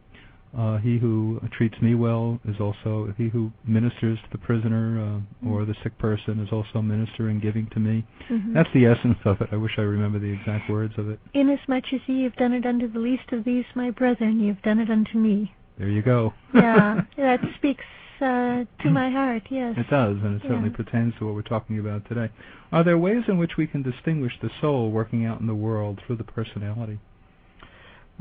uh, 0.56 0.78
he 0.78 0.98
who 0.98 1.40
treats 1.56 1.80
me 1.80 1.94
well 1.94 2.38
is 2.46 2.56
also 2.60 3.12
he 3.16 3.28
who 3.28 3.50
ministers 3.66 4.18
to 4.22 4.28
the 4.32 4.38
prisoner 4.38 5.00
uh, 5.44 5.48
or 5.48 5.64
the 5.64 5.74
sick 5.82 5.96
person 5.98 6.40
is 6.40 6.48
also 6.52 6.82
ministering 6.82 7.40
giving 7.40 7.66
to 7.72 7.80
me. 7.80 8.04
Mhm. 8.30 8.52
That's 8.54 8.68
the 8.74 8.86
essence 8.86 9.18
of 9.24 9.40
it. 9.40 9.48
I 9.52 9.56
wish 9.56 9.72
I 9.78 9.82
remember 9.82 10.18
the 10.18 10.30
exact 10.32 10.68
words 10.70 10.94
of 10.98 11.08
it. 11.08 11.18
Inasmuch 11.34 11.84
as 11.92 12.00
ye 12.06 12.24
have 12.24 12.36
done 12.36 12.52
it 12.52 12.66
unto 12.66 12.86
the 12.90 12.98
least 12.98 13.32
of 13.32 13.44
these, 13.44 13.64
my 13.74 13.90
brethren, 13.90 14.40
ye 14.40 14.48
have 14.48 14.62
done 14.62 14.78
it 14.78 14.90
unto 14.90 15.16
me. 15.18 15.52
There 15.78 15.88
you 15.88 16.02
go. 16.02 16.34
Yeah, 16.54 17.00
that 17.16 17.40
speaks 17.56 17.84
uh, 18.20 18.64
to 18.82 18.90
my 18.90 19.10
heart. 19.10 19.42
Yes. 19.50 19.74
It 19.78 19.88
does, 19.90 20.16
and 20.22 20.36
it 20.36 20.42
certainly 20.42 20.68
Yeah. 20.70 20.76
pertains 20.76 21.14
to 21.18 21.26
what 21.26 21.34
we're 21.34 21.42
talking 21.42 21.78
about 21.78 22.06
today. 22.08 22.28
Are 22.70 22.84
there 22.84 22.98
ways 22.98 23.24
in 23.26 23.38
which 23.38 23.56
we 23.56 23.66
can 23.66 23.82
distinguish 23.82 24.32
the 24.40 24.50
soul 24.60 24.90
working 24.90 25.24
out 25.26 25.40
in 25.40 25.46
the 25.46 25.54
world 25.54 26.00
through 26.06 26.16
the 26.16 26.24
personality? 26.24 26.98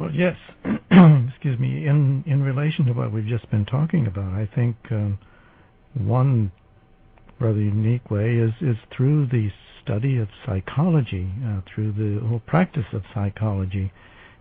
Well, 0.02 0.10
yes. 0.16 0.36
Excuse 1.30 1.60
me. 1.60 1.86
In 1.86 2.42
relation 2.44 2.86
to 2.86 2.94
what 2.94 3.12
we've 3.12 3.28
just 3.28 3.48
been 3.52 3.66
talking 3.66 4.08
about, 4.08 4.34
I 4.34 4.50
think 4.56 4.76
um, 4.90 5.20
one 5.94 6.52
rather 7.40 7.60
unique 7.60 8.10
way 8.10 8.38
is 8.38 8.52
is 8.62 8.78
through 8.98 9.28
the 9.28 9.52
study 9.84 10.18
of 10.18 10.28
psychology, 10.44 11.30
uh, 11.46 11.62
through 11.68 11.92
the 11.92 12.26
whole 12.26 12.42
practice 12.48 12.86
of 12.94 13.04
psychology, 13.14 13.94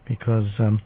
because 0.09 0.49
um, 0.59 0.81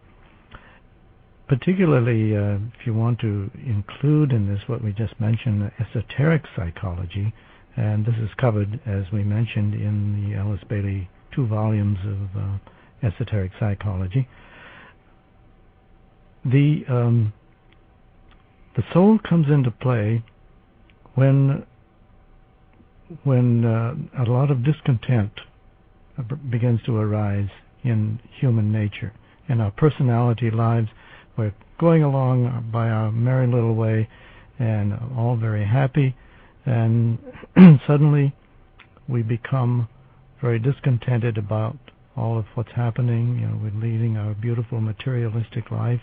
particularly 1.46 2.36
uh, 2.36 2.58
if 2.76 2.84
you 2.84 2.94
want 2.94 3.20
to 3.20 3.52
include 3.64 4.32
in 4.32 4.52
this 4.52 4.62
what 4.66 4.82
we 4.82 4.92
just 4.92 5.20
mentioned, 5.20 5.70
esoteric 5.78 6.42
psychology, 6.56 7.32
and 7.76 8.04
this 8.04 8.16
is 8.20 8.30
covered 8.38 8.80
as 8.86 9.04
we 9.12 9.22
mentioned 9.22 9.74
in 9.74 10.28
the 10.28 10.36
Alice 10.36 10.64
Bailey 10.68 11.08
two 11.32 11.46
volumes 11.46 11.98
of 12.04 12.42
uh, 12.42 13.06
esoteric 13.06 13.52
psychology 13.60 14.26
the 16.44 16.84
um, 16.88 17.32
the 18.76 18.82
soul 18.92 19.18
comes 19.28 19.46
into 19.48 19.70
play 19.70 20.22
when 21.14 21.64
when 23.22 23.64
uh, 23.64 23.94
a 24.22 24.24
lot 24.24 24.50
of 24.50 24.64
discontent 24.64 25.32
begins 26.50 26.80
to 26.86 26.96
arise 26.96 27.48
in 27.82 28.20
human 28.40 28.72
nature 28.72 29.12
in 29.48 29.60
our 29.60 29.70
personality 29.72 30.50
lives. 30.50 30.88
We're 31.36 31.54
going 31.78 32.02
along 32.02 32.70
by 32.72 32.88
our 32.88 33.10
merry 33.10 33.46
little 33.46 33.74
way 33.74 34.08
and 34.58 34.94
all 35.16 35.36
very 35.36 35.66
happy 35.66 36.14
and 36.64 37.18
suddenly 37.86 38.34
we 39.08 39.22
become 39.22 39.88
very 40.40 40.58
discontented 40.58 41.36
about 41.36 41.76
all 42.16 42.38
of 42.38 42.44
what's 42.54 42.70
happening 42.76 43.38
you 43.40 43.46
know 43.46 43.58
we're 43.60 43.80
leading 43.80 44.16
our 44.16 44.34
beautiful 44.34 44.80
materialistic 44.80 45.70
life 45.70 46.00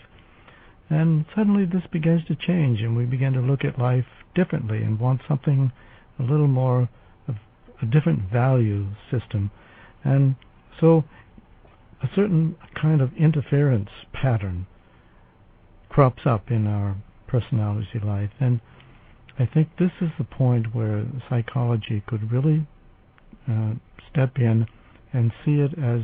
and 0.92 1.24
suddenly 1.34 1.64
this 1.64 1.82
begins 1.90 2.24
to 2.26 2.36
change, 2.36 2.80
and 2.80 2.96
we 2.96 3.04
begin 3.04 3.32
to 3.32 3.40
look 3.40 3.64
at 3.64 3.78
life 3.78 4.04
differently 4.34 4.78
and 4.82 5.00
want 5.00 5.20
something 5.26 5.72
a 6.18 6.22
little 6.22 6.48
more 6.48 6.88
of 7.28 7.36
a 7.80 7.86
different 7.86 8.30
value 8.30 8.86
system. 9.10 9.50
And 10.04 10.36
so 10.80 11.04
a 12.02 12.08
certain 12.14 12.56
kind 12.80 13.00
of 13.00 13.10
interference 13.14 13.88
pattern 14.12 14.66
crops 15.88 16.22
up 16.26 16.50
in 16.50 16.66
our 16.66 16.96
personality 17.26 18.00
life. 18.04 18.30
And 18.40 18.60
I 19.38 19.46
think 19.46 19.68
this 19.78 19.92
is 20.00 20.10
the 20.18 20.24
point 20.24 20.74
where 20.74 21.06
psychology 21.30 22.02
could 22.06 22.30
really 22.30 22.66
uh, 23.50 23.74
step 24.10 24.32
in 24.36 24.66
and 25.12 25.32
see 25.44 25.60
it 25.60 25.72
as 25.78 26.02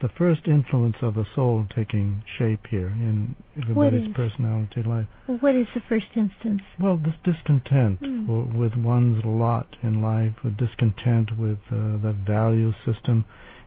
the 0.00 0.08
first 0.16 0.42
influence 0.46 0.96
of 1.02 1.14
the 1.14 1.24
soul 1.34 1.66
taking 1.74 2.22
shape 2.38 2.66
here 2.70 2.88
in 2.88 3.34
everybody's 3.60 4.08
is- 4.08 4.14
personality 4.14 4.82
life. 4.82 5.06
What 5.40 5.54
is 5.56 5.66
the 5.74 5.80
first 5.88 6.06
instance? 6.14 6.62
Well, 6.80 6.96
this 6.98 7.14
discontent 7.24 8.00
w- 8.00 8.48
with 8.56 8.74
one's 8.76 9.24
lot 9.24 9.66
in 9.82 10.00
life, 10.00 10.34
with 10.44 10.56
discontent 10.56 11.36
with 11.38 11.58
uh, 11.70 11.98
the 12.02 12.14
value 12.26 12.72
system. 12.86 13.24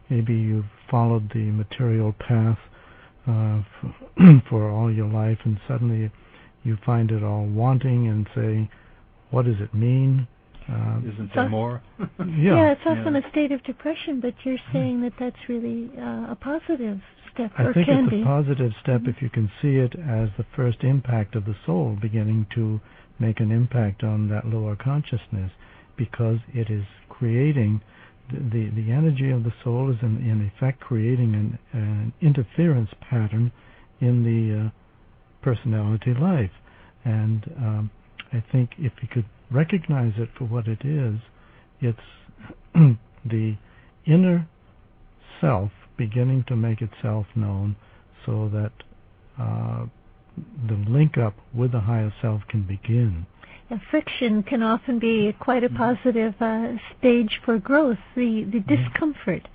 Maybe 0.08 0.34
you've 0.34 0.64
followed 0.90 1.30
the 1.32 1.50
material 1.50 2.12
path 2.18 2.58
uh, 3.26 3.62
for, 3.80 4.42
for 4.48 4.70
all 4.70 4.90
your 4.92 5.08
life, 5.08 5.38
and 5.44 5.58
suddenly 5.68 6.10
you 6.64 6.76
find 6.84 7.10
it 7.10 7.22
all 7.22 7.44
wanting 7.46 8.08
and 8.08 8.26
say, 8.34 8.70
"What 9.30 9.44
does 9.44 9.60
it 9.60 9.74
mean?" 9.74 10.26
Uh, 10.68 10.98
Isn't 11.00 11.30
So- 11.34 11.40
there 11.42 11.48
more? 11.48 11.82
yeah, 12.18 12.72
it's 12.72 12.86
often 12.86 13.16
a 13.16 13.28
state 13.30 13.52
of 13.52 13.62
depression, 13.64 14.20
but 14.20 14.34
you're 14.44 14.58
saying 14.72 15.00
that 15.02 15.12
that's 15.18 15.48
really 15.48 15.90
uh, 15.98 16.32
a 16.32 16.36
positive 16.40 17.00
step, 17.32 17.50
I 17.58 17.64
or 17.64 17.72
think 17.74 17.86
can 17.86 18.04
it's 18.04 18.10
be. 18.10 18.22
a 18.22 18.24
positive 18.24 18.72
step 18.82 19.02
if 19.06 19.20
you 19.22 19.30
can 19.30 19.50
see 19.60 19.76
it 19.76 19.94
as 19.94 20.28
the 20.36 20.44
first 20.54 20.84
impact 20.84 21.34
of 21.34 21.44
the 21.46 21.56
soul 21.66 21.96
beginning 22.00 22.46
to 22.54 22.80
make 23.18 23.40
an 23.40 23.50
impact 23.50 24.02
on 24.04 24.28
that 24.28 24.46
lower 24.46 24.76
consciousness, 24.76 25.50
because 25.96 26.38
it 26.54 26.70
is 26.70 26.84
creating 27.08 27.80
the 28.30 28.38
the, 28.38 28.70
the 28.70 28.90
energy 28.92 29.30
of 29.30 29.42
the 29.44 29.52
soul 29.64 29.90
is 29.90 29.96
in, 30.02 30.16
in 30.18 30.50
effect 30.54 30.80
creating 30.80 31.34
an, 31.34 31.58
an 31.72 32.12
interference 32.20 32.90
pattern 33.10 33.50
in 34.00 34.22
the 34.24 34.66
uh, 34.66 34.70
personality 35.42 36.14
life, 36.14 36.50
and 37.04 37.50
um, 37.58 37.90
I 38.32 38.42
think 38.52 38.70
if 38.78 38.92
you 39.02 39.08
could 39.08 39.26
recognize 39.52 40.14
it 40.16 40.28
for 40.36 40.44
what 40.44 40.66
it 40.68 40.80
is, 40.84 41.16
it's 41.80 41.98
the 43.24 43.56
inner 44.06 44.48
self 45.40 45.70
beginning 45.96 46.44
to 46.48 46.56
make 46.56 46.80
itself 46.82 47.26
known 47.34 47.76
so 48.26 48.48
that 48.48 48.72
uh, 49.38 49.86
the 50.68 50.74
link 50.88 51.18
up 51.18 51.34
with 51.54 51.72
the 51.72 51.80
higher 51.80 52.12
self 52.22 52.42
can 52.48 52.62
begin. 52.62 53.26
And 53.70 53.80
friction 53.90 54.42
can 54.42 54.62
often 54.62 54.98
be 54.98 55.34
quite 55.38 55.64
a 55.64 55.68
Mm-hmm. 55.68 55.76
positive 55.76 56.34
uh, 56.40 56.72
stage 56.98 57.40
for 57.44 57.58
growth. 57.58 57.98
The 58.14 58.44
the 58.44 58.58
Mm-hmm. 58.58 58.74
discomfort. 58.74 59.48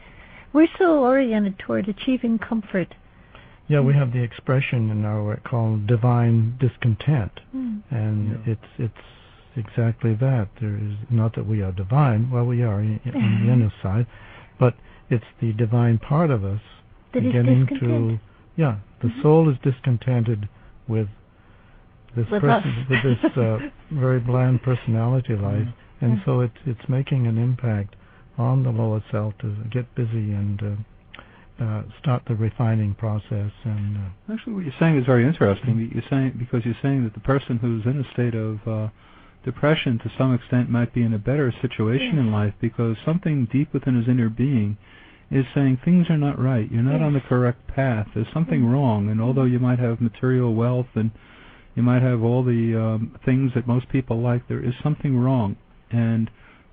We're 0.54 0.68
so 0.80 1.00
oriented 1.04 1.60
toward 1.60 1.88
achieving 1.90 2.40
comfort. 2.40 2.96
Yeah, 3.68 3.82
we 3.82 3.94
have 3.96 4.14
the 4.14 4.24
expression 4.24 4.90
in 4.90 5.04
our 5.06 5.22
work 5.24 5.44
called 5.44 5.88
divine 5.88 6.58
discontent, 6.60 7.34
Mm. 7.56 7.84
and 7.92 8.30
Yeah. 8.30 8.54
it's 8.54 8.70
it's 8.80 9.06
exactly 9.58 10.14
that. 10.16 10.50
There 10.62 10.76
is 10.76 10.94
not 11.10 11.36
that 11.36 11.46
we 11.46 11.62
are 11.62 11.72
divine. 11.72 12.30
Well, 12.32 12.46
we 12.46 12.62
are 12.64 12.80
in, 12.82 13.00
on 13.16 13.46
the 13.46 13.52
inner 13.52 13.74
side, 13.84 14.08
but 14.60 14.76
it's 15.10 15.26
the 15.42 15.54
divine 15.54 15.98
part 16.00 16.30
of 16.32 16.44
us 16.44 16.62
That 17.14 17.20
is 17.20 17.26
beginning 17.26 17.68
to 17.80 18.20
yeah. 18.56 18.78
The 19.02 19.10
Mhm. 19.10 19.22
soul 19.22 19.50
is 19.50 19.58
discontented 19.64 20.50
with 20.88 21.08
this 22.16 22.28
With 22.32 22.42
person 22.42 22.86
with 22.90 23.04
this 23.04 23.38
uh, 23.38 23.60
very 23.92 24.20
bland 24.20 24.64
personality 24.64 25.36
life, 25.36 25.68
and 26.02 26.18
Yeah. 26.18 26.26
so 26.26 26.40
it's 26.42 26.58
it's 26.66 26.90
making 26.90 27.28
an 27.28 27.38
impact 27.38 27.96
on 28.38 28.64
the 28.64 28.72
lower 28.72 29.04
self 29.12 29.38
to 29.40 29.56
get 29.70 29.94
busy 29.96 30.32
and 30.34 30.62
uh, 30.64 31.64
uh, 31.64 31.84
start 32.00 32.24
the 32.28 32.36
refining 32.36 32.94
process. 32.96 33.52
And 33.64 33.98
uh, 33.98 34.34
actually, 34.34 34.54
what 34.54 34.64
you're 34.64 34.74
saying 34.80 34.98
is 34.98 35.06
very 35.06 35.26
interesting. 35.26 35.90
You're 35.94 36.04
saying 36.10 36.34
because 36.38 36.66
you're 36.66 36.82
saying 36.82 37.04
that 37.04 37.14
the 37.14 37.20
person 37.20 37.58
who's 37.58 37.86
in 37.86 38.00
a 38.00 38.12
state 38.14 38.36
of 38.36 38.60
uh, 38.68 38.90
depression, 39.48 39.98
to 40.00 40.12
some 40.18 40.34
extent, 40.34 40.70
might 40.70 40.94
be 40.94 41.04
in 41.04 41.14
a 41.14 41.18
better 41.18 41.54
situation 41.62 42.20
in 42.20 42.32
life 42.34 42.54
because 42.60 42.98
something 43.06 43.48
deep 43.52 43.74
within 43.74 43.96
his 43.96 44.08
inner 44.08 44.30
being 44.30 44.78
is 45.32 45.46
saying 45.56 45.80
things 45.84 46.08
are 46.10 46.18
not 46.18 46.38
right. 46.38 46.70
You're 46.70 46.84
not 46.84 47.02
on 47.02 47.14
the 47.14 47.22
correct 47.22 47.66
path. 47.68 48.08
There's 48.14 48.28
something 48.34 48.60
mm-hmm. 48.60 48.74
wrong. 48.74 49.10
And 49.10 49.22
although 49.22 49.46
you 49.46 49.60
might 49.60 49.80
have 49.80 50.02
material 50.02 50.54
wealth 50.54 50.88
and 50.96 51.12
you 51.76 51.84
might 51.84 52.02
have 52.02 52.24
all 52.24 52.44
the 52.44 52.76
um, 52.76 53.18
things 53.24 53.52
that 53.56 53.68
most 53.68 53.88
people 53.90 54.22
like, 54.22 54.48
there 54.48 54.64
is 54.64 54.74
something 54.84 55.18
wrong. 55.18 55.56
And 55.92 56.30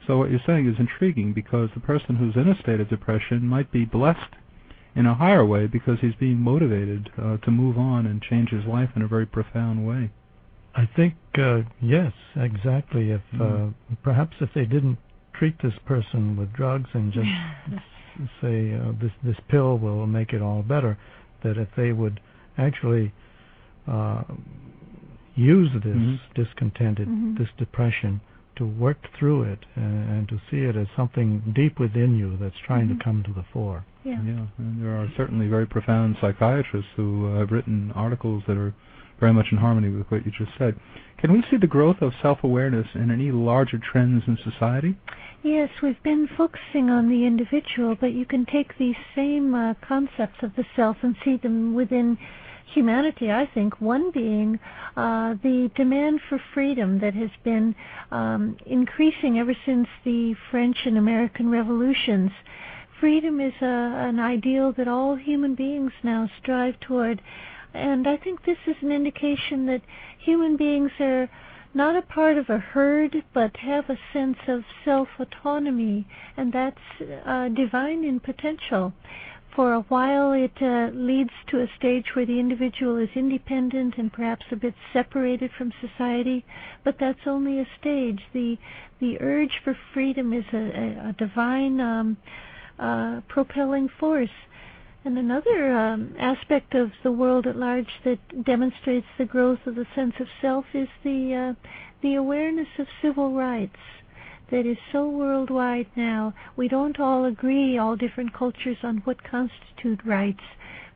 so 0.06 0.18
what 0.18 0.30
you're 0.30 0.40
saying 0.46 0.68
is 0.68 0.74
intriguing 0.78 1.32
because 1.32 1.70
the 1.74 1.80
person 1.80 2.16
who's 2.16 2.36
in 2.36 2.48
a 2.48 2.60
state 2.60 2.80
of 2.80 2.90
depression 2.90 3.46
might 3.46 3.70
be 3.70 3.84
blessed 3.84 4.34
in 4.96 5.06
a 5.06 5.14
higher 5.14 5.44
way 5.44 5.66
because 5.66 5.98
he's 6.00 6.14
being 6.18 6.38
motivated 6.38 7.10
uh, 7.18 7.36
to 7.38 7.50
move 7.50 7.78
on 7.78 8.06
and 8.06 8.22
change 8.22 8.50
his 8.50 8.64
life 8.64 8.90
in 8.96 9.02
a 9.02 9.08
very 9.08 9.26
profound 9.26 9.86
way. 9.86 10.10
I 10.76 10.86
think 10.96 11.14
uh, 11.38 11.62
yes, 11.80 12.12
exactly. 12.36 13.10
If 13.10 13.20
Mm. 13.34 13.40
uh, 13.70 13.72
perhaps 14.02 14.36
if 14.40 14.50
they 14.54 14.64
didn't 14.64 14.98
treat 15.34 15.54
this 15.62 15.74
person 15.86 16.36
with 16.36 16.52
drugs 16.52 16.88
and 16.94 17.12
just 17.12 17.28
say 18.40 18.74
uh, 18.74 18.92
this 19.00 19.12
this 19.22 19.36
pill 19.48 19.78
will 19.78 20.06
make 20.06 20.32
it 20.32 20.42
all 20.42 20.62
better, 20.62 20.96
that 21.42 21.56
if 21.58 21.68
they 21.76 21.92
would 21.92 22.20
actually 22.58 23.12
uh, 23.86 24.22
use 25.34 25.70
this 25.74 25.96
Mhm. 25.96 26.18
discontented, 26.34 27.08
Mhm. 27.08 27.36
this 27.38 27.50
depression, 27.58 28.20
to 28.56 28.64
work 28.64 28.98
through 29.18 29.42
it 29.42 29.66
and, 29.74 30.08
and 30.10 30.28
to 30.28 30.40
see 30.48 30.58
it 30.58 30.76
as 30.76 30.86
something 30.96 31.40
deep 31.54 31.78
within 31.80 32.16
you 32.16 32.36
that's 32.36 32.56
trying 32.66 32.86
Mhm. 32.88 32.98
to 32.98 33.04
come 33.04 33.22
to 33.24 33.32
the 33.32 33.42
fore. 33.52 33.84
Yeah. 34.04 34.20
Yeah, 34.22 34.46
and 34.58 34.80
there 34.82 34.96
are 34.96 35.08
certainly 35.16 35.48
very 35.48 35.66
profound 35.66 36.16
psychiatrists 36.20 36.90
who 36.96 37.26
uh, 37.26 37.38
have 37.40 37.50
written 37.50 37.90
articles 37.96 38.44
that 38.46 38.56
are 38.56 38.72
very 39.20 39.32
much 39.32 39.46
in 39.52 39.58
harmony 39.58 39.88
with 39.88 40.06
what 40.10 40.24
you 40.24 40.32
just 40.36 40.52
said. 40.58 40.76
Can 41.18 41.32
we 41.32 41.42
see 41.50 41.56
the 41.56 41.66
growth 41.66 42.02
of 42.02 42.12
self-awareness 42.20 42.88
in 42.94 43.10
any 43.10 43.30
larger 43.30 43.78
trends 43.78 44.24
in 44.26 44.36
society? 44.44 44.96
Yes, 45.42 45.68
we've 45.82 46.02
been 46.02 46.28
focusing 46.36 46.88
on 46.88 47.10
the 47.10 47.26
individual, 47.26 47.96
but 48.00 48.12
you 48.12 48.24
can 48.24 48.46
take 48.46 48.78
these 48.78 48.96
same 49.14 49.54
uh, 49.54 49.74
concepts 49.86 50.42
of 50.42 50.56
the 50.56 50.64
self 50.74 50.96
and 51.02 51.14
see 51.24 51.36
them 51.36 51.74
within 51.74 52.18
humanity, 52.72 53.30
I 53.30 53.46
think. 53.52 53.80
One 53.80 54.10
being 54.10 54.58
uh, 54.96 55.34
the 55.42 55.70
demand 55.76 56.20
for 56.28 56.40
freedom 56.52 57.00
that 57.00 57.14
has 57.14 57.30
been 57.44 57.74
um, 58.10 58.56
increasing 58.66 59.38
ever 59.38 59.54
since 59.66 59.86
the 60.04 60.34
French 60.50 60.78
and 60.84 60.98
American 60.98 61.50
revolutions. 61.50 62.30
Freedom 63.00 63.40
is 63.40 63.54
a, 63.60 63.66
an 63.66 64.18
ideal 64.18 64.72
that 64.76 64.88
all 64.88 65.14
human 65.14 65.54
beings 65.54 65.92
now 66.02 66.30
strive 66.40 66.78
toward. 66.80 67.20
And 67.74 68.06
I 68.06 68.16
think 68.16 68.44
this 68.44 68.58
is 68.66 68.76
an 68.82 68.92
indication 68.92 69.66
that 69.66 69.82
human 70.18 70.56
beings 70.56 70.92
are 71.00 71.28
not 71.74 71.96
a 71.96 72.02
part 72.02 72.38
of 72.38 72.48
a 72.48 72.58
herd, 72.58 73.24
but 73.32 73.56
have 73.56 73.90
a 73.90 73.98
sense 74.12 74.38
of 74.46 74.62
self 74.84 75.08
autonomy, 75.18 76.06
and 76.36 76.52
that's 76.52 76.78
uh, 77.26 77.48
divine 77.48 78.04
in 78.04 78.20
potential. 78.20 78.92
For 79.56 79.72
a 79.72 79.82
while, 79.82 80.32
it 80.32 80.60
uh, 80.60 80.90
leads 80.92 81.30
to 81.48 81.60
a 81.60 81.70
stage 81.76 82.06
where 82.14 82.26
the 82.26 82.40
individual 82.40 82.96
is 82.96 83.10
independent 83.14 83.94
and 83.98 84.12
perhaps 84.12 84.46
a 84.50 84.56
bit 84.56 84.74
separated 84.92 85.50
from 85.56 85.72
society, 85.80 86.44
but 86.84 86.98
that's 86.98 87.26
only 87.26 87.60
a 87.60 87.66
stage. 87.80 88.20
The 88.32 88.56
the 89.00 89.20
urge 89.20 89.60
for 89.62 89.76
freedom 89.92 90.32
is 90.32 90.44
a, 90.52 90.56
a, 90.56 91.08
a 91.08 91.12
divine 91.18 91.80
um, 91.80 92.16
uh, 92.78 93.20
propelling 93.28 93.88
force. 93.88 94.30
And 95.04 95.18
another 95.18 95.76
um, 95.76 96.14
aspect 96.18 96.74
of 96.74 96.90
the 97.02 97.12
world 97.12 97.46
at 97.46 97.56
large 97.56 98.00
that 98.04 98.44
demonstrates 98.44 99.06
the 99.18 99.26
growth 99.26 99.66
of 99.66 99.74
the 99.74 99.86
sense 99.94 100.14
of 100.18 100.26
self 100.40 100.64
is 100.72 100.88
the 101.02 101.34
uh, 101.34 101.68
the 102.00 102.14
awareness 102.14 102.68
of 102.78 102.86
civil 103.02 103.34
rights 103.34 103.76
that 104.50 104.64
is 104.66 104.78
so 104.92 105.08
worldwide 105.08 105.88
now. 105.96 106.32
We 106.56 106.68
don't 106.68 106.98
all 106.98 107.26
agree, 107.26 107.76
all 107.76 107.96
different 107.96 108.32
cultures, 108.32 108.78
on 108.82 108.98
what 108.98 109.22
constitute 109.24 110.00
rights, 110.06 110.42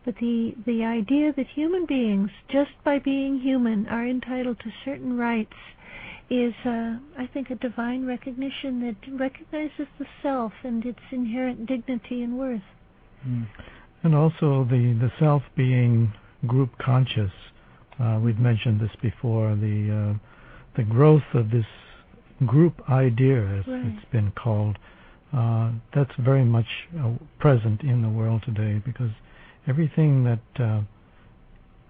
but 0.06 0.16
the 0.16 0.54
the 0.64 0.84
idea 0.84 1.34
that 1.34 1.46
human 1.48 1.84
beings, 1.84 2.30
just 2.50 2.72
by 2.84 2.98
being 2.98 3.40
human, 3.40 3.86
are 3.88 4.06
entitled 4.06 4.58
to 4.60 4.70
certain 4.86 5.18
rights 5.18 5.56
is, 6.30 6.54
uh, 6.64 6.96
I 7.18 7.26
think, 7.26 7.50
a 7.50 7.56
divine 7.56 8.06
recognition 8.06 8.80
that 8.86 9.18
recognizes 9.18 9.86
the 9.98 10.06
self 10.22 10.52
and 10.62 10.84
its 10.86 11.00
inherent 11.10 11.66
dignity 11.66 12.22
and 12.22 12.38
worth. 12.38 12.62
Mm. 13.26 13.46
And 14.02 14.14
also 14.14 14.64
the, 14.64 14.96
the 15.00 15.10
self 15.18 15.42
being 15.56 16.12
group 16.46 16.70
conscious. 16.78 17.32
Uh, 18.00 18.20
we've 18.22 18.38
mentioned 18.38 18.80
this 18.80 18.94
before. 19.02 19.56
The 19.56 20.14
uh, 20.14 20.18
the 20.76 20.84
growth 20.84 21.24
of 21.34 21.50
this 21.50 21.66
group 22.46 22.80
idea, 22.88 23.42
as 23.58 23.66
Right. 23.66 23.86
it's 23.86 24.04
been 24.12 24.30
called, 24.32 24.78
uh, 25.32 25.72
that's 25.92 26.12
very 26.20 26.44
much 26.44 26.66
uh, 26.98 27.10
present 27.40 27.82
in 27.82 28.02
the 28.02 28.08
world 28.08 28.42
today 28.44 28.80
because 28.84 29.10
everything 29.66 30.24
that 30.24 30.62
uh, 30.64 30.80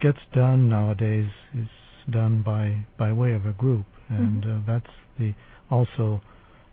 gets 0.00 0.18
done 0.34 0.68
nowadays 0.70 1.28
is 1.54 1.68
done 2.10 2.42
by 2.42 2.84
by 2.98 3.12
way 3.12 3.32
of 3.34 3.44
a 3.46 3.52
group, 3.52 3.84
and 4.08 4.44
uh, 4.44 4.58
that's 4.66 4.90
the 5.18 5.34
also 5.70 6.22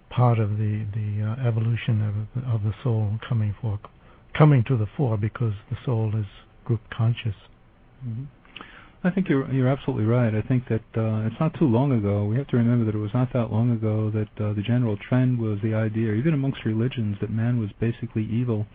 part 0.10 0.40
of 0.40 0.52
the 0.58 0.86
the 0.96 1.22
uh, 1.22 1.48
evolution 1.48 2.02
of 2.02 2.16
of 2.56 2.64
the 2.64 2.74
soul 2.84 3.20
coming 3.28 3.54
for 3.62 3.78
coming 4.38 4.64
to 4.68 4.78
the 4.78 4.88
fore 4.98 5.18
because 5.18 5.54
the 5.70 5.78
soul 5.86 6.12
is 6.16 6.26
group 6.64 6.82
conscious. 6.96 7.36
hmm 8.04 8.26
I 9.04 9.12
think 9.12 9.30
you're 9.30 9.48
you're 9.54 9.68
absolutely 9.68 10.06
right. 10.06 10.34
I 10.34 10.42
think 10.42 10.68
that 10.68 10.82
uh, 10.98 11.28
it's 11.28 11.40
not 11.40 11.54
too 11.60 11.66
long 11.68 11.92
ago. 11.92 12.26
We 12.26 12.38
have 12.38 12.48
to 12.48 12.58
remember 12.58 12.86
that 12.86 12.98
it 12.98 13.00
was 13.00 13.14
not 13.14 13.32
that 13.34 13.52
long 13.52 13.72
ago 13.72 14.10
that 14.10 14.44
uh, 14.44 14.54
the 14.54 14.64
general 14.64 14.98
trend 14.98 15.38
was 15.38 15.60
the 15.62 15.76
idea, 15.76 16.14
even 16.14 16.34
amongst 16.34 16.66
religions, 16.66 17.16
that 17.22 17.30
man 17.30 17.60
was 17.60 17.70
basically 17.80 18.26
evil. 18.26 18.66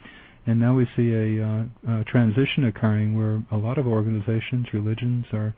And 0.47 0.61
now 0.61 0.75
we 0.75 0.87
see 0.97 1.13
a, 1.13 1.45
uh, 1.45 2.01
a 2.01 2.05
transition 2.05 2.65
occurring 2.65 3.19
where 3.19 3.43
a 3.51 3.57
lot 3.57 3.77
of 3.77 3.89
organizations, 3.89 4.69
religions, 4.73 5.27
are 5.33 5.53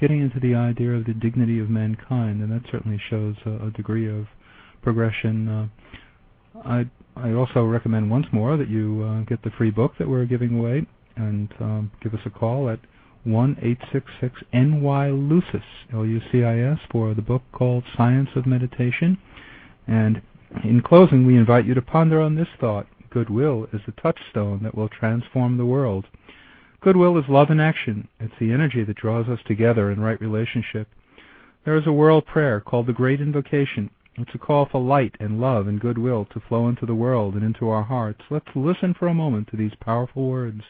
getting 0.00 0.22
into 0.22 0.40
the 0.40 0.54
idea 0.54 0.92
of 0.92 1.04
the 1.04 1.12
dignity 1.12 1.60
of 1.60 1.68
mankind, 1.68 2.40
and 2.40 2.50
that 2.50 2.62
certainly 2.72 3.00
shows 3.10 3.36
a, 3.44 3.66
a 3.66 3.70
degree 3.72 4.08
of 4.08 4.26
progression. 4.82 5.48
Uh, 5.48 5.68
I 6.64 6.86
I 7.16 7.32
also 7.32 7.64
recommend 7.64 8.10
once 8.10 8.26
more 8.32 8.56
that 8.56 8.68
you 8.68 9.02
uh, 9.02 9.20
get 9.24 9.42
the 9.42 9.50
free 9.50 9.70
book 9.70 9.92
that 9.98 10.08
we're 10.08 10.24
giving 10.24 10.58
away, 10.58 10.86
and 11.16 11.48
um, 11.60 11.92
give 12.02 12.12
us 12.12 12.20
a 12.26 12.30
call 12.30 12.68
at 12.68 12.80
one 13.22 13.56
eight 13.62 13.78
six 13.92 14.06
six 14.20 14.34
NY 14.52 15.10
Lucis 15.10 15.62
L 15.92 16.04
U 16.04 16.20
C 16.30 16.42
I 16.42 16.58
S 16.60 16.78
for 16.90 17.14
the 17.14 17.22
book 17.22 17.42
called 17.52 17.84
Science 17.96 18.28
of 18.36 18.46
Meditation. 18.46 19.16
And 19.86 20.20
in 20.62 20.82
closing, 20.82 21.26
we 21.26 21.36
invite 21.36 21.66
you 21.66 21.74
to 21.74 21.82
ponder 21.82 22.20
on 22.20 22.34
this 22.34 22.48
thought: 22.60 22.86
Goodwill 23.10 23.68
is 23.72 23.80
the 23.86 23.92
touchstone 23.92 24.62
that 24.62 24.74
will 24.74 24.88
transform 24.88 25.56
the 25.56 25.66
world. 25.66 26.06
Goodwill 26.80 27.16
is 27.16 27.24
love 27.28 27.50
in 27.50 27.60
action. 27.60 28.08
It's 28.20 28.34
the 28.38 28.52
energy 28.52 28.84
that 28.84 28.96
draws 28.96 29.26
us 29.28 29.38
together 29.46 29.90
in 29.90 30.00
right 30.00 30.20
relationship. 30.20 30.88
There 31.64 31.78
is 31.78 31.86
a 31.86 31.92
world 31.92 32.26
prayer 32.26 32.60
called 32.60 32.86
the 32.86 32.92
Great 32.92 33.20
Invocation. 33.20 33.88
It's 34.16 34.30
a 34.32 34.38
call 34.38 34.66
for 34.70 34.80
light 34.80 35.16
and 35.18 35.40
love 35.40 35.66
and 35.66 35.80
goodwill 35.80 36.26
to 36.26 36.40
flow 36.48 36.68
into 36.68 36.86
the 36.86 36.94
world 36.94 37.34
and 37.34 37.42
into 37.42 37.68
our 37.68 37.82
hearts. 37.82 38.20
Let's 38.30 38.46
listen 38.54 38.94
for 38.94 39.08
a 39.08 39.14
moment 39.14 39.48
to 39.48 39.56
these 39.56 39.74
powerful 39.80 40.28
words. 40.28 40.62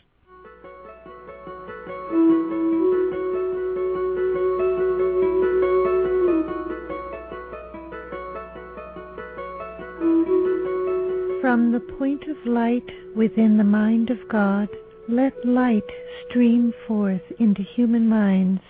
From 11.42 11.72
the 11.72 11.84
point 11.98 12.22
of 12.28 12.38
light 12.46 12.90
within 13.14 13.58
the 13.58 13.64
mind 13.64 14.08
of 14.08 14.26
God, 14.30 14.68
let 15.06 15.34
light 15.44 15.82
stream 16.26 16.72
forth 16.88 17.20
into 17.38 17.62
human 17.62 18.08
minds. 18.08 18.62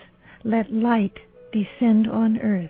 Let 0.43 0.69
light 0.69 1.17
descend 1.53 2.09
on 2.09 2.39
earth. 2.39 2.69